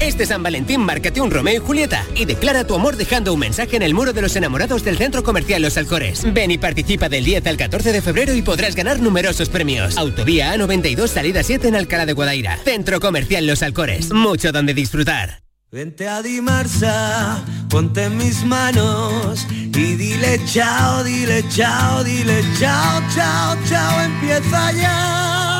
[0.00, 3.74] Este San Valentín, márcate un Romeo y Julieta y declara tu amor dejando un mensaje
[3.74, 6.32] en el muro de los enamorados del Centro Comercial Los Alcores.
[6.32, 9.98] Ven y participa del 10 al 14 de febrero y podrás ganar numerosos premios.
[9.98, 12.56] Autovía A92, salida 7 en Alcalá de Guadaira.
[12.58, 14.12] Centro Comercial Los Alcores.
[14.12, 15.42] Mucho donde disfrutar.
[15.72, 23.56] Vente a Dimarsa, ponte en mis manos y dile chao, dile chao, dile chao, chao,
[23.68, 25.57] chao, empieza ya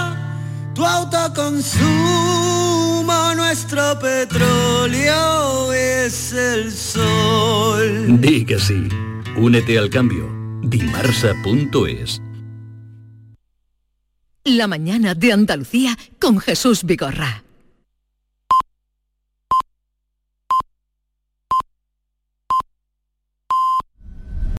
[0.79, 8.21] tu autoconsumo, nuestro petróleo es el sol.
[8.21, 8.87] Di que sí.
[9.37, 10.31] Únete al cambio.
[10.63, 12.23] Dimarsa.es
[14.45, 17.43] La mañana de Andalucía con Jesús Vigorra.